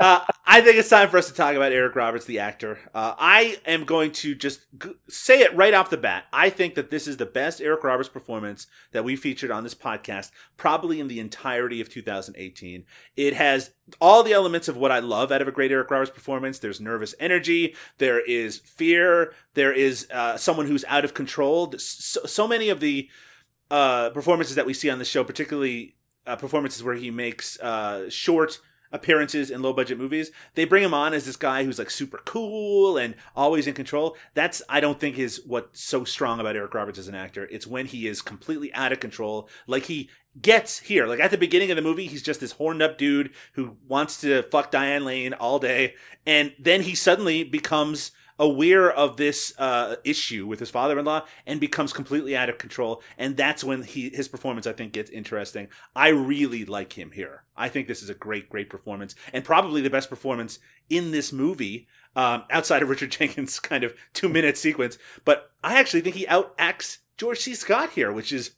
[0.00, 2.80] Uh, I think it's time for us to talk about Eric Roberts, the actor.
[2.92, 6.24] Uh, I am going to just g- say it right off the bat.
[6.32, 9.76] I think that this is the best Eric Roberts performance that we featured on this
[9.76, 12.84] podcast, probably in the entirety of 2018.
[13.16, 13.70] It has
[14.00, 16.58] all the elements of what I love out of a great Eric Roberts performance.
[16.58, 21.72] There's nervous energy, there is fear, there is uh, someone who's out of control.
[21.78, 23.08] So, so many of the
[23.70, 25.94] uh, performances that we see on the show, particularly
[26.26, 28.58] uh, performances where he makes uh, short
[28.92, 30.30] appearances in low budget movies.
[30.54, 34.16] They bring him on as this guy who's like super cool and always in control.
[34.34, 37.48] That's I don't think is what's so strong about Eric Roberts as an actor.
[37.50, 40.10] It's when he is completely out of control, like he
[40.40, 41.06] gets here.
[41.06, 44.20] Like at the beginning of the movie, he's just this horned up dude who wants
[44.20, 45.94] to fuck Diane Lane all day,
[46.26, 51.92] and then he suddenly becomes aware of this uh, issue with his father-in-law and becomes
[51.92, 53.02] completely out of control.
[53.18, 55.68] And that's when he his performance i think gets interesting.
[55.94, 57.44] I really like him here.
[57.56, 61.32] I think this is a great great performance and probably the best performance in this
[61.32, 61.86] movie
[62.16, 64.96] um, outside of richard jenkins kind of two minute sequence.
[65.24, 67.54] But i actually think he outacts george c.
[67.54, 68.52] Scott here which is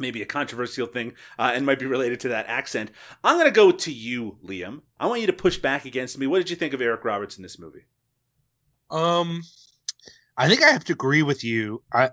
[0.00, 2.90] maybe a controversial thing uh, and might be related to that accent.
[3.22, 4.80] I'm going to go to you liam.
[4.98, 6.26] I want you to push back against me.
[6.26, 7.84] What did you think of eric roberts in this movie
[8.90, 9.42] Um,
[10.36, 11.82] I think I have to agree with you.
[11.92, 12.10] I,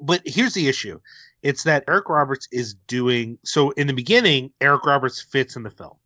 [0.00, 1.00] but here's the issue:
[1.42, 3.70] it's that Eric Roberts is doing so.
[3.72, 5.96] In the beginning, Eric Roberts fits in the film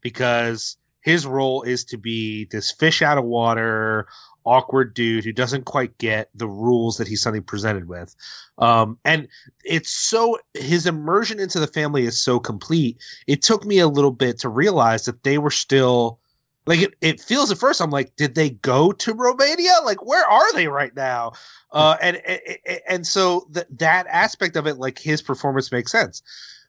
[0.00, 4.06] because his role is to be this fish out of water,
[4.44, 8.14] awkward dude who doesn't quite get the rules that he's suddenly presented with.
[8.58, 9.28] Um, and
[9.64, 12.98] it's so his immersion into the family is so complete.
[13.26, 16.20] It took me a little bit to realize that they were still
[16.66, 19.72] like it, it feels at first i'm like did they go to romania?
[19.84, 21.32] Like where are they right now?
[21.70, 22.40] Uh and and,
[22.88, 26.22] and so that that aspect of it like his performance makes sense.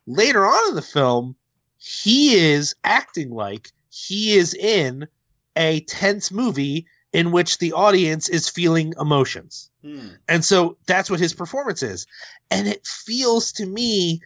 [0.06, 1.36] Later on in the film
[1.78, 5.08] he is acting like he is in
[5.56, 9.70] a tense movie in which the audience is feeling emotions.
[9.84, 10.08] Hmm.
[10.30, 12.08] and so that's what his performance is.
[12.50, 14.22] And it feels to me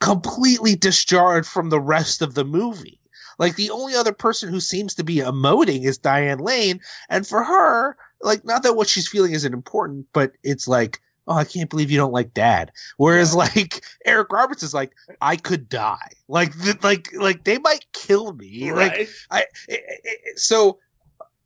[0.00, 2.98] completely discharged from the rest of the movie
[3.38, 7.42] like the only other person who seems to be emoting is Diane Lane, and for
[7.42, 11.70] her, like not that what she's feeling isn't important, but it's like, oh, I can't
[11.70, 12.72] believe you don't like Dad.
[12.96, 16.10] Whereas like Eric Roberts is like, I could die.
[16.28, 18.72] Like th- like like they might kill me.
[18.72, 20.78] Like right I it, it- so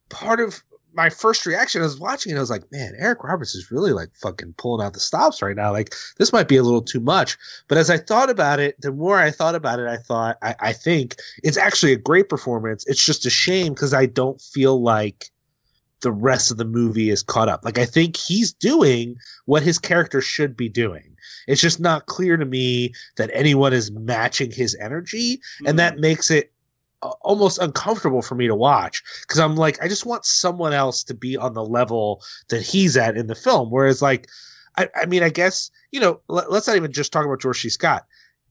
[0.08, 0.62] part of
[0.96, 3.92] my first reaction I was watching it, I was like, man, Eric Roberts is really
[3.92, 5.70] like fucking pulling out the stops right now.
[5.70, 7.36] Like this might be a little too much.
[7.68, 10.54] But as I thought about it, the more I thought about it, I thought I,
[10.58, 12.84] I think it's actually a great performance.
[12.86, 15.30] It's just a shame because I don't feel like
[16.00, 17.64] the rest of the movie is caught up.
[17.64, 21.16] Like I think he's doing what his character should be doing.
[21.46, 26.00] It's just not clear to me that anyone is matching his energy, and that mm.
[26.00, 26.52] makes it
[27.02, 31.14] almost uncomfortable for me to watch because I'm like, I just want someone else to
[31.14, 33.70] be on the level that he's at in the film.
[33.70, 34.28] Whereas, like,
[34.76, 37.62] I, I mean, I guess you know, let, let's not even just talk about George
[37.62, 37.68] C.
[37.70, 38.04] Scott.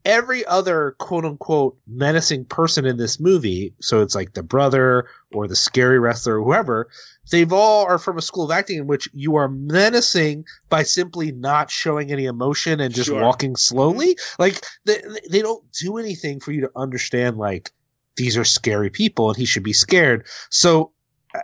[0.03, 5.47] Every other quote unquote menacing person in this movie, so it's like the brother or
[5.47, 6.89] the scary wrestler or whoever,
[7.31, 11.31] they've all are from a school of acting in which you are menacing by simply
[11.31, 13.21] not showing any emotion and just Sure.
[13.21, 13.75] walking mm-hmm.
[13.75, 14.15] slowly.
[14.37, 17.71] Like they, they don't do anything for you to understand like
[18.17, 20.25] these are scary people and he should be scared.
[20.49, 20.91] So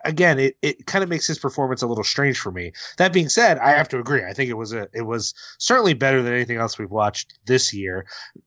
[0.05, 2.71] again, it, it kind of makes his performance a little strange for me.
[2.97, 4.23] That being said, I have to agree.
[4.23, 7.73] I think it was a it was certainly better than anything else we've watched this
[7.73, 8.05] year.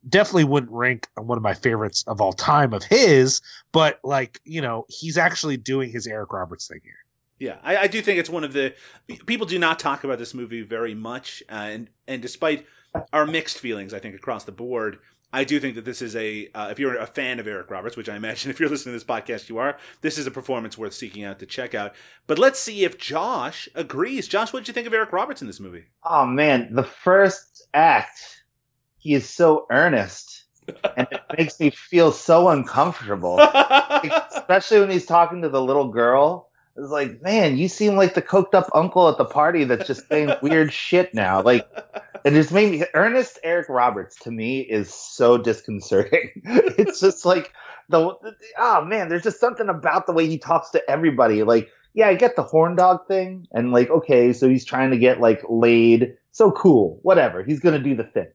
[0.09, 3.41] Definitely wouldn't rank one of my favorites of all time of his,
[3.73, 6.93] but like, you know, he's actually doing his Eric Roberts thing here.
[7.39, 8.75] Yeah, I, I do think it's one of the
[9.27, 12.67] people do not talk about this movie very much, uh, and and despite
[13.13, 15.01] our mixed feelings, I think across the board,
[15.35, 17.97] I do think that this is a uh, if you're a fan of Eric Roberts,
[17.97, 20.79] which I imagine if you're listening to this podcast you are, this is a performance
[20.79, 21.95] worth seeking out to check out.
[22.29, 24.29] But let's see if Josh agrees.
[24.29, 25.87] Josh, what did you think of Eric Roberts in this movie?
[26.05, 28.45] Oh man, the first act,
[28.97, 30.45] he is so earnest,
[30.97, 33.41] and it makes me feel so uncomfortable.
[34.37, 36.49] Especially when he's talking to the little girl.
[36.77, 40.09] It's like, man, you seem like the coked up uncle at the party that's just
[40.09, 41.41] saying weird shit now.
[41.41, 41.69] Like,
[42.25, 46.31] it just made me Ernest Eric Roberts to me is so disconcerting.
[46.45, 47.53] it's just like
[47.89, 48.17] the
[48.59, 51.45] oh man, there's just something about the way he talks to everybody.
[51.45, 54.99] Like, yeah, I get the horn dog thing, and like, okay, so he's trying to
[54.99, 56.17] get like laid.
[56.33, 57.45] So cool, whatever.
[57.45, 58.27] He's gonna do the thing.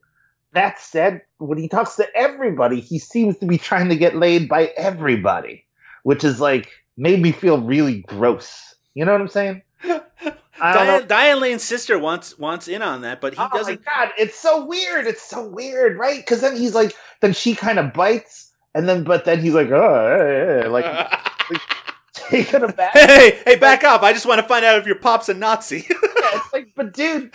[0.52, 4.48] That said, when he talks to everybody, he seems to be trying to get laid
[4.48, 5.66] by everybody,
[6.04, 6.70] which is like
[7.00, 8.74] made me feel really gross.
[8.94, 9.62] You know what I'm saying?
[10.62, 10.98] I don't know.
[10.98, 13.80] Diane, Diane Lane's sister wants wants in on that, but he oh doesn't.
[13.86, 15.06] my god, it's so weird.
[15.06, 16.18] It's so weird, right?
[16.18, 19.70] Because then he's like, then she kind of bites, and then but then he's like,
[19.70, 21.10] oh, eh, eh," like
[22.12, 22.92] taken aback.
[22.92, 24.02] hey, hey, back up!
[24.02, 25.86] I just want to find out if your pop's a Nazi.
[26.20, 27.32] Yeah, it's like, but dude,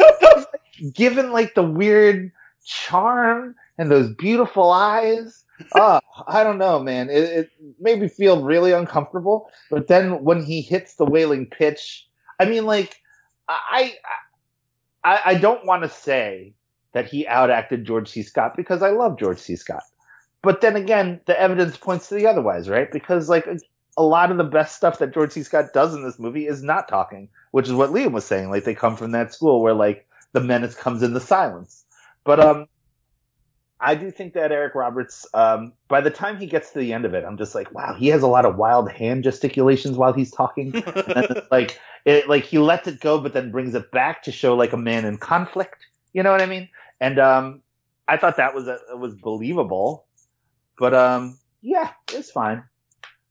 [0.94, 2.32] given like the weird
[2.64, 7.10] charm and those beautiful eyes, uh, I don't know, man.
[7.10, 9.50] It, it made me feel really uncomfortable.
[9.70, 12.08] But then when he hits the wailing pitch,
[12.40, 13.02] I mean, like,
[13.48, 13.96] I,
[15.04, 16.54] I, I don't want to say
[16.94, 18.24] that he outacted George C.
[18.24, 19.56] Scott because I love George C.
[19.56, 19.84] Scott.
[20.42, 22.92] But then again, the evidence points to the otherwise, right?
[22.92, 23.48] Because like
[23.98, 25.44] a lot of the best stuff that George C.
[25.44, 28.50] Scott does in this movie is not talking, which is what Liam was saying.
[28.50, 31.86] Like they come from that school where like the menace comes in the silence.
[32.24, 32.68] But um,
[33.80, 37.06] I do think that Eric Roberts, um, by the time he gets to the end
[37.06, 40.14] of it, I'm just like, wow, he has a lot of wild hand gesticulations while
[40.14, 40.72] he's talking.
[41.52, 44.72] like it, like he lets it go, but then brings it back to show like
[44.72, 45.86] a man in conflict.
[46.14, 46.70] You know what I mean?
[47.02, 47.62] And um,
[48.08, 50.06] I thought that was a, was believable.
[50.78, 52.64] But um, yeah, it's fine.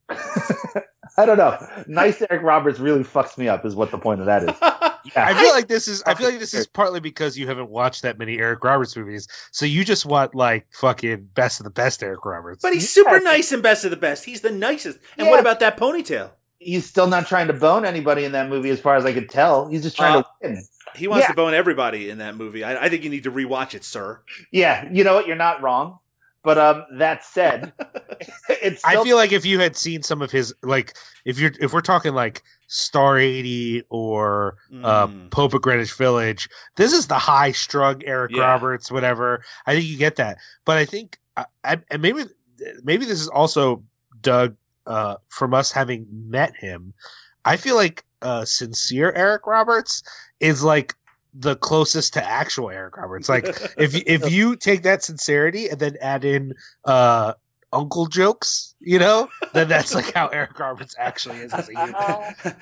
[1.17, 1.57] I don't know.
[1.87, 4.57] Nice Eric Roberts really fucks me up, is what the point of that is.
[5.15, 5.27] Yeah.
[5.27, 6.03] I feel like this is.
[6.07, 9.29] I feel like this is partly because you haven't watched that many Eric Roberts movies,
[9.51, 12.63] so you just want like fucking best of the best Eric Roberts.
[12.63, 13.25] But he's super Yeah.
[13.25, 14.25] nice and best of the best.
[14.25, 14.99] He's the nicest.
[15.19, 15.31] And Yeah.
[15.31, 16.31] what about that ponytail?
[16.59, 19.29] He's still not trying to bone anybody in that movie, as far as I could
[19.29, 19.69] tell.
[19.69, 20.65] He's just trying Uh, to win.
[20.97, 21.29] He wants Yeah.
[21.33, 22.65] to bone everybody in that movie.
[22.65, 24.21] I, I think you need to rewatch it, sir.
[24.53, 25.27] Yeah, you know what?
[25.27, 25.99] You're not wrong.
[26.45, 27.73] But um, that said,
[28.49, 28.85] it's.
[28.85, 30.95] I feel like if you had seen some of his like
[31.25, 35.31] if you're if we're talking like Star eighty or uh, Mm.
[35.31, 38.43] Pope of Greenwich Village, this is the high strung Eric Yeah.
[38.43, 39.43] Roberts, whatever.
[39.67, 42.25] I think you get that, but I think I, I, and maybe
[42.83, 43.83] maybe this is also
[44.21, 44.55] Doug
[44.87, 46.93] uh, from us having met him.
[47.47, 50.03] I feel like uh, sincere Eric Roberts
[50.41, 50.95] is like
[51.35, 53.29] the closest to actual Eric Roberts.
[53.29, 53.47] Like
[53.79, 56.55] if you- if you take that sincerity and then add in
[56.85, 57.35] uh
[57.73, 61.95] uncle jokes, you know, then that's like how Eric Roberts actually is as a human.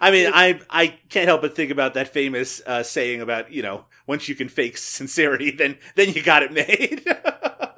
[0.00, 3.62] I mean, I I can't help but think about that famous uh, saying about you
[3.62, 7.02] know once you can fake sincerity, then then you got it made.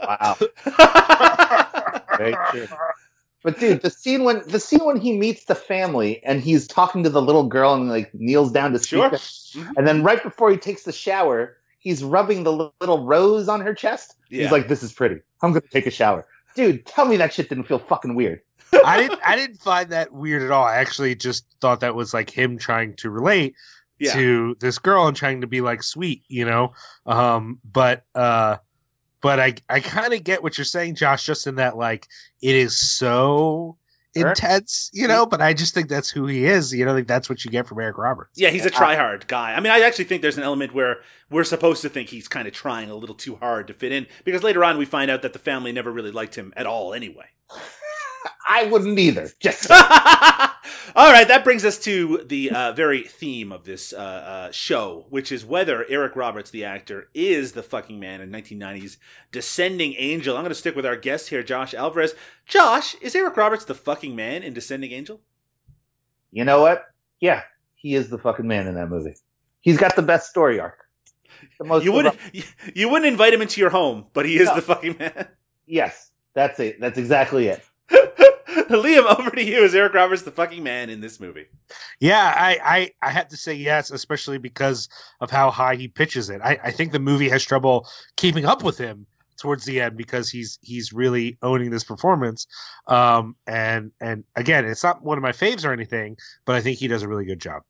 [0.00, 0.36] wow.
[2.16, 2.66] Very true.
[3.48, 7.02] But dude, the scene when the scene when he meets the family and he's talking
[7.02, 9.10] to the little girl and like kneels down to speak, Sure.
[9.10, 9.72] Mhm.
[9.78, 13.72] and then right before he takes the shower, he's rubbing the little rose on her
[13.72, 14.16] chest.
[14.28, 14.42] Yeah.
[14.42, 15.22] He's like, "This is pretty.
[15.40, 16.26] I'm gonna take a shower."
[16.56, 18.42] Dude, tell me that shit didn't feel fucking weird.
[18.84, 20.64] I didn't I didn't find that weird at all.
[20.64, 23.54] I actually just thought that was like him trying to relate
[23.98, 24.12] yeah.
[24.12, 26.74] to this girl and trying to be like sweet, you know.
[27.06, 28.58] Um, but uh,
[29.20, 31.24] but I I kind of get what you're saying, Josh.
[31.26, 32.06] Just in that like
[32.42, 33.76] it is so
[34.16, 34.30] Sure.
[34.30, 35.26] intense, you know.
[35.26, 36.72] But I just think that's who he is.
[36.72, 38.32] You know, like that's what you get from Eric Roberts.
[38.36, 39.52] Yeah, he's a try hard guy.
[39.54, 40.96] I mean, I actually think there's an element where
[41.30, 44.06] we're supposed to think he's kind of trying a little too hard to fit in
[44.24, 46.94] because later on we find out that the family never really liked him at all
[46.94, 47.26] anyway.
[48.48, 49.28] I wouldn't either.
[49.40, 49.70] Just
[50.96, 55.06] All right, that brings us to the uh, very theme of this uh, uh, show,
[55.10, 58.98] which is whether Eric Roberts, the actor, is the fucking man in 1990's
[59.32, 60.36] Descending Angel.
[60.36, 62.14] I'm going to stick with our guest here, Josh Alvarez.
[62.46, 65.20] Josh, is Eric Roberts the fucking man in Descending Angel?
[66.30, 66.84] you know what?
[67.20, 67.42] Yeah,
[67.74, 69.14] he is the fucking man in that movie.
[69.60, 70.84] He's got the best story arc.
[71.58, 72.16] The most You wouldn't,
[72.74, 74.54] you, wouldn't invite him into your home, but he is No.
[74.56, 75.28] the fucking man.
[75.66, 76.80] Yes, that's it.
[76.80, 77.62] That's exactly it.
[78.70, 79.62] Liam, over to you.
[79.62, 81.46] Is Eric Roberts the fucking man in this movie?
[82.00, 84.88] Yeah, I, I, I have to say yes, especially because
[85.20, 86.40] of how high he pitches it.
[86.42, 87.86] I, I think the movie has trouble
[88.16, 89.06] keeping up with him
[89.38, 92.46] towards the end because he's he's really owning this performance.
[92.88, 96.78] Um, and and again, it's not one of my faves or anything, but I think
[96.78, 97.62] he does a really good job.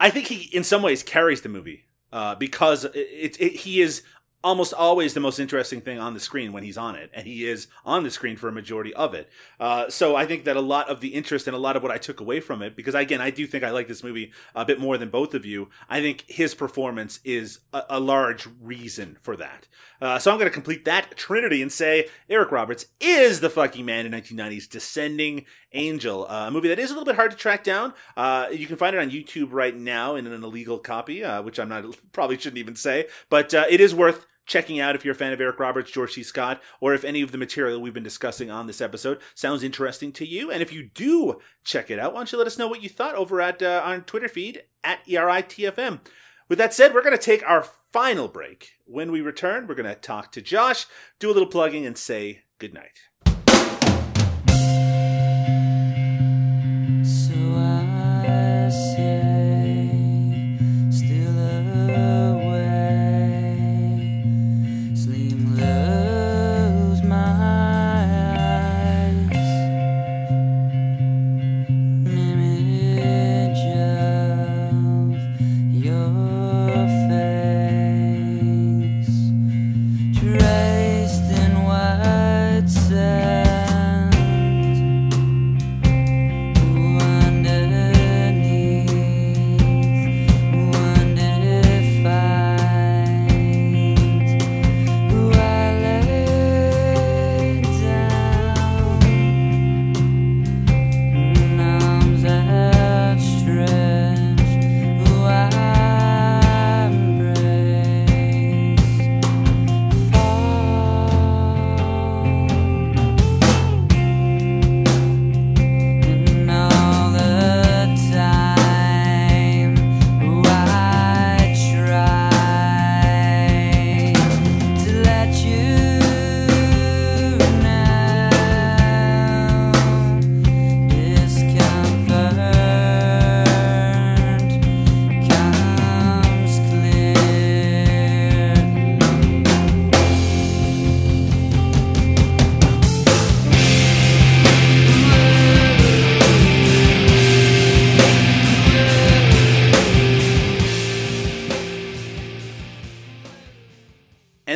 [0.00, 3.80] I think he, in some ways, carries the movie uh, because it, it, it, he
[3.82, 4.02] is
[4.42, 7.46] almost always the most interesting thing on the screen when he's on it, and he
[7.46, 9.28] is on the screen for a majority of it.
[9.58, 11.92] Uh, so I think that a lot of the interest and a lot of what
[11.92, 14.64] I took away from it, because again, I do think I like this movie a
[14.64, 15.68] bit more than both of you.
[15.88, 19.68] I think his performance is a, a large reason for that.
[20.00, 23.84] Uh, so I'm going to complete that trinity and say Eric Roberts is the fucking
[23.84, 27.36] man in 1990's Descending Angel, uh, a movie that is a little bit hard to
[27.36, 27.92] track down.
[28.16, 31.60] Uh, you can find it on YouTube right now in an illegal copy, uh, which
[31.60, 35.12] I'm not probably shouldn't even say, but uh, it is worth checking out if you're
[35.12, 36.24] a fan of Eric Roberts, George C.
[36.24, 40.10] Scott, or if any of the material we've been discussing on this episode sounds interesting
[40.10, 40.50] to you.
[40.50, 42.88] And if you do check it out, why don't you let us know what you
[42.88, 46.00] thought over at uh, our Twitter feed at ERITFM.
[46.48, 48.72] With that said, we're going to take our final break.
[48.86, 50.86] When we return, we're going to talk to Josh,
[51.20, 53.09] do a little plugging, and say goodnight.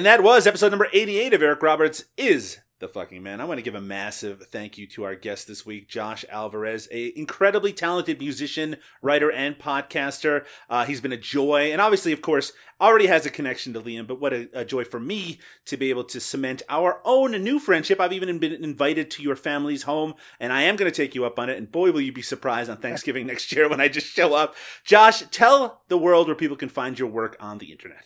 [0.05, 3.41] And that was episode number 88 of Eric Roberts is the fucking man.
[3.41, 6.87] I want to give a massive thank you to our guest this week, Josh Alvarez,
[6.93, 10.45] a incredibly talented musician, writer, and podcaster.
[10.69, 12.53] Uh, he's been a joy, and obviously, of course,
[12.83, 14.07] already has a connection to Liam.
[14.07, 17.59] But what a, a joy for me to be able to cement our own new
[17.59, 17.99] friendship.
[17.99, 21.25] I've even been invited to your family's home, and I am going to take you
[21.25, 21.57] up on it.
[21.57, 24.55] And boy, will you be surprised on Thanksgiving next year when I just show up.
[24.85, 28.05] Josh, tell the world where people can find your work on the internet.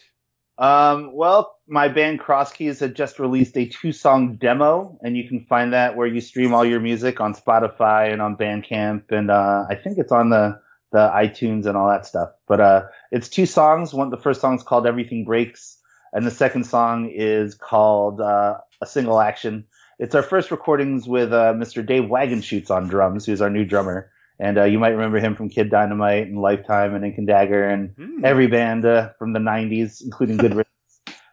[0.59, 5.29] Um, well, my band Cross Keys had just released a two song demo, and you
[5.29, 9.31] can find that where you stream all your music on Spotify and on Bandcamp, and
[9.31, 10.61] uh, I think it's on the
[10.91, 12.31] the iTunes and all that stuff.
[12.49, 12.83] But uh,
[13.13, 13.95] it's two songs.
[13.95, 15.79] One, the first song is called Everything Breaks,
[16.13, 19.65] and the second song is called uh, A Single Action.
[20.01, 21.85] It's our first recordings with uh, Mr.
[21.85, 24.11] Dave Wagenschutz on drums, who's our new drummer.
[24.41, 27.69] And uh, you might remember him from Kid Dynamite and Lifetime and Ink and Dagger
[27.69, 28.25] and Hmm.
[28.25, 30.67] every band uh, from the 90s, including Good Riddance.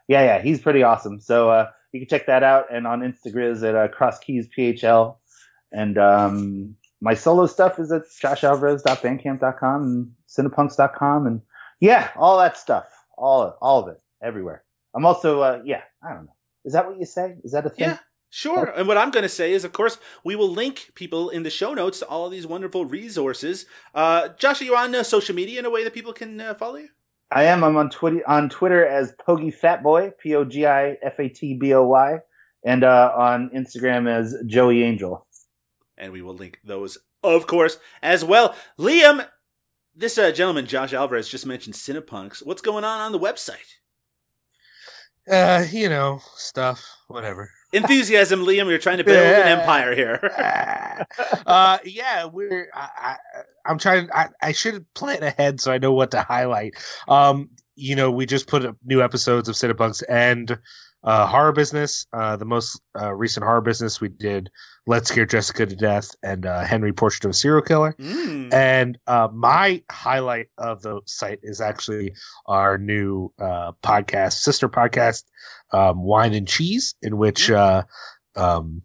[0.08, 1.20] Yeah, yeah, he's pretty awesome.
[1.20, 2.66] So uh, you can check that out.
[2.72, 5.16] And on Instagram is at uh, CrossKeysPHL.
[5.72, 11.26] And um, my solo stuff is at joshalvarez.bandcamp.com and cinepunks.com.
[11.26, 11.40] And
[11.80, 12.86] yeah, all that stuff.
[13.18, 14.62] All, all of it, everywhere.
[14.94, 16.32] I'm also, uh, yeah, I don't know.
[16.64, 17.36] Is that what you say?
[17.44, 17.88] Is that a thing?
[17.88, 17.98] Yeah,
[18.30, 18.72] sure.
[18.76, 21.50] And what I'm going to say is, of course, we will link people in the
[21.50, 23.66] show notes to all of these wonderful resources.
[23.94, 26.54] Uh, Josh, are you on uh, social media in a way that people can uh,
[26.54, 26.88] follow you?
[27.30, 27.64] I am.
[27.64, 31.28] I'm on Twitter on Twitter as Pogi Fat Boy, P O G I F A
[31.28, 32.18] T B O Y,
[32.64, 35.26] and uh, on Instagram as Joey Angel.
[35.98, 38.54] And we will link those, of course, as well.
[38.78, 39.26] Liam,
[39.94, 42.46] this uh, gentleman, Josh Alvarez, just mentioned Cinepunks.
[42.46, 43.74] What's going on on the website?
[45.28, 47.50] Uh, you know, stuff, whatever.
[47.82, 48.68] Enthusiasm, Liam.
[48.68, 49.46] You're trying to build Yeah.
[49.46, 50.20] an empire here.
[51.46, 52.68] uh, yeah, we're.
[52.74, 53.16] I, I,
[53.66, 54.08] I'm trying.
[54.12, 56.74] I, I should plan ahead so I know what to highlight.
[57.08, 60.58] Um, you know, we just put up new episodes of Cinepunks and
[61.06, 62.06] uh, horror business.
[62.12, 64.50] Uh, the most uh, recent horror business we did.
[64.88, 67.94] Let's scare Jessica to death and uh, Henry Portrait of a Serial Killer.
[67.98, 68.52] Mm.
[68.52, 72.12] And uh, my highlight of the site is actually
[72.46, 75.24] our new uh, podcast, sister podcast,
[75.72, 77.84] um, Wine and Cheese, in which uh,
[78.34, 78.82] um,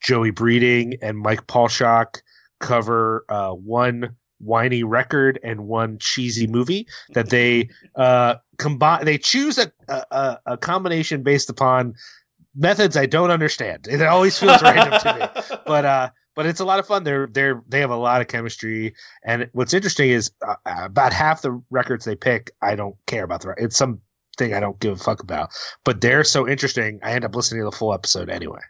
[0.00, 2.20] Joey Breeding and Mike Paulshock
[2.60, 9.04] cover uh, one whiny record and one cheesy movie that they uh, combine.
[9.04, 11.94] They choose a, a- a, combination based upon
[12.54, 13.88] methods I don't understand.
[13.88, 17.26] It always feels random to me but uh but it's a lot of fun they're
[17.28, 18.94] they're they have a lot of chemistry
[19.24, 23.42] and what's interesting is uh, about half the records they pick i don't care about
[23.42, 24.00] the it's something
[24.54, 25.50] i don't give a fuck about
[25.84, 28.60] but they're so interesting i end up listening to the full episode anyway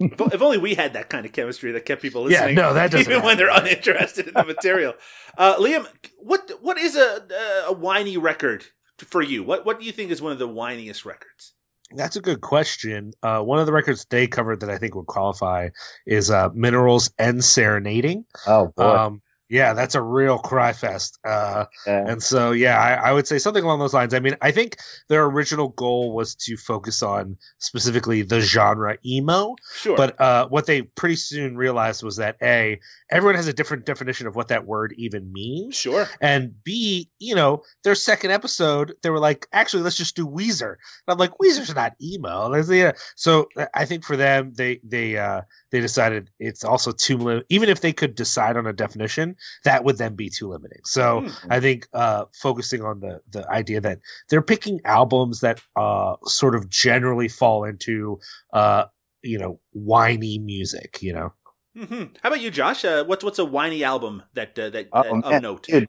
[0.00, 2.56] if, if only we had that kind of chemistry that kept people listening.
[2.56, 2.64] Yeah, listening.
[2.64, 4.94] no, that doesn't even when they're uninterested in the material.
[5.38, 5.86] Uh, Liam,
[6.18, 7.22] what what is a
[7.68, 8.64] a whiny record
[8.96, 9.42] for you?
[9.44, 11.52] What what do you think is one of the whiniest records?
[11.94, 15.06] that's a good question uh one of the records they covered that i think would
[15.06, 15.68] qualify
[16.04, 18.82] is uh Mineral's EndSerenading Oh boy.
[18.82, 22.10] um yeah that's a real cry fest uh Yeah.
[22.10, 24.14] And so, yeah, I, I would say something along those lines.
[24.14, 24.76] I mean, I think
[25.08, 30.66] their original goal was to focus on specifically the genre emo, Sure, but uh, what
[30.66, 32.78] they pretty soon realized was that a
[33.10, 36.08] everyone has a different definition of what that word even means, sure.
[36.20, 40.72] and b you know their second episode they were like, actually, let's just do Weezer.
[40.72, 42.54] And I'm like, Weezer's not emo.
[42.54, 42.92] Yeah.
[43.14, 47.68] So uh, I think for them, they they uh, they decided it's also too even
[47.68, 50.80] if they could decide on a definition, that would then be too limiting.
[50.84, 51.20] So.
[51.20, 51.28] Hmm.
[51.50, 53.98] I think uh, focusing on the the idea that
[54.28, 58.18] they're picking albums that uh, sort of generally fall into
[58.52, 58.84] uh,
[59.22, 60.98] you know whiny music.
[61.02, 61.32] You know,
[61.76, 62.14] Mm-hmm.
[62.22, 62.84] How about you, Josh?
[62.84, 65.62] Uh, what's what's a whiny album that uh, that Oh, that- of man, note?
[65.64, 65.86] dude.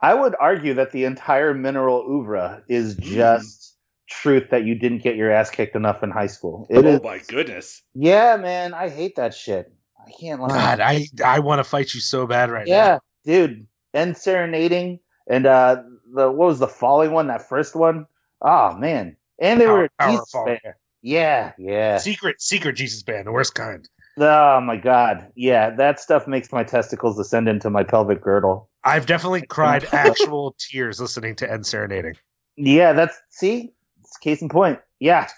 [0.00, 3.02] I would argue that the entire mineral oeuvre is Mm.
[3.02, 3.76] just
[4.10, 6.66] truth that you didn't get your ass kicked enough in high school.
[6.70, 7.02] It oh is.
[7.02, 7.82] my goodness!
[7.94, 9.72] Yeah, man, I hate that shit.
[10.06, 10.48] I can't lie.
[10.48, 12.72] God, I I want to fight you so bad right now.
[12.72, 13.66] yeah, dude.
[13.94, 15.82] EndSerenading and uh
[16.14, 17.26] the what was the falling one?
[17.26, 18.06] That first one.
[18.40, 20.46] Oh man, and they Power- were Power Jesus Fall.
[20.46, 20.60] Band.
[21.02, 21.98] Yeah, yeah.
[21.98, 23.88] Secret Secret Jesus Band, the worst kind.
[24.18, 25.70] Oh my god, yeah.
[25.70, 28.68] That stuff makes my testicles descend into my pelvic girdle.
[28.84, 32.16] I've definitely cried actual tears listening to EndSerenading.
[32.56, 34.78] Yeah, that's see, it's case in point.
[35.02, 35.28] Yeah,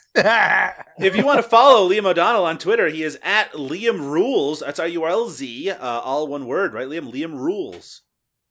[0.99, 4.61] if you want to follow Liam O'Donnell on Twitter, he is at Liam Rulz.
[4.61, 6.87] That's R U L Z, uh, all one word, right?
[6.87, 8.01] Liam Liam Rulz.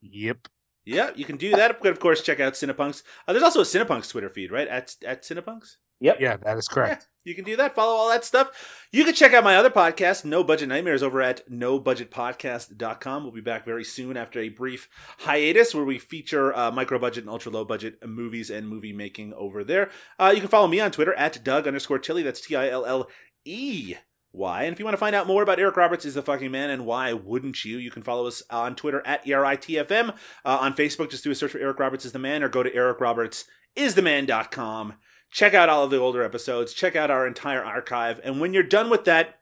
[0.02, 0.48] yep.
[0.86, 1.80] Yeah, you can do that.
[1.84, 3.04] But of course, check out Cinepunks.
[3.28, 4.68] Uh, there's also a Cinepunks Twitter feed, right?
[4.68, 5.76] At at Cinepunks.
[6.04, 6.18] Yep.
[6.20, 7.08] Yeah, that is correct.
[7.24, 7.76] You can do that.
[7.76, 8.50] Follow all that stuff.
[8.92, 13.24] You can check out my other podcast, No Budget Nightmares, over at nobudgetpodcast.com.
[13.24, 14.90] We'll be back very soon after a brief
[15.20, 19.34] hiatus where we feature uh, micro budget and ultra low budget movies and movie making
[19.36, 19.92] over there.
[20.20, 22.24] Uh, you can follow me on Twitter at Doug underscore Tilley.
[22.24, 23.08] That's T I L L
[23.46, 23.96] E.
[24.34, 24.64] Y.
[24.64, 26.72] And if you want to find out more about Eric Roberts is the fucking man
[26.72, 30.10] and why wouldn't you, you can follow us on Twitter at ERITFM.
[30.10, 32.64] Uh, on Facebook, just do a search for Eric Roberts is the man or go
[32.64, 34.96] to ericrobertsistheman.com.
[35.34, 38.22] Check out all of the older episodes, check out our entire archive.
[38.24, 39.40] And when you're done with that,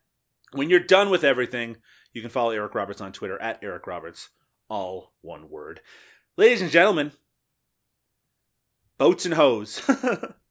[0.53, 1.75] when you're done with everything,
[2.13, 4.29] you can follow Eric Roberts on Twitter at Eric Roberts,
[4.69, 5.81] all one word.
[6.37, 7.11] Ladies and gentlemen,
[8.97, 9.81] boats and hoes.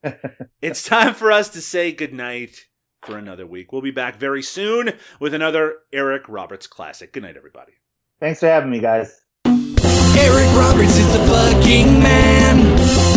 [0.61, 2.67] it's time for us to say goodnight
[3.01, 3.73] for another week.
[3.73, 7.15] We'll be back very soon with another Eric Roberts classic.
[7.15, 7.73] Good night, everybody.
[8.21, 9.23] Thanks for having me, guys.
[9.47, 12.70] Eric Roberts is the fucking man.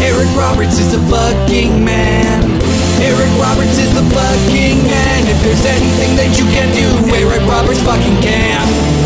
[0.03, 2.43] Eric Roberts is the fucking man.
[2.99, 5.27] Eric Roberts is the fucking man.
[5.31, 9.02] If there's anything that you can do, Eric Roberts fucking can.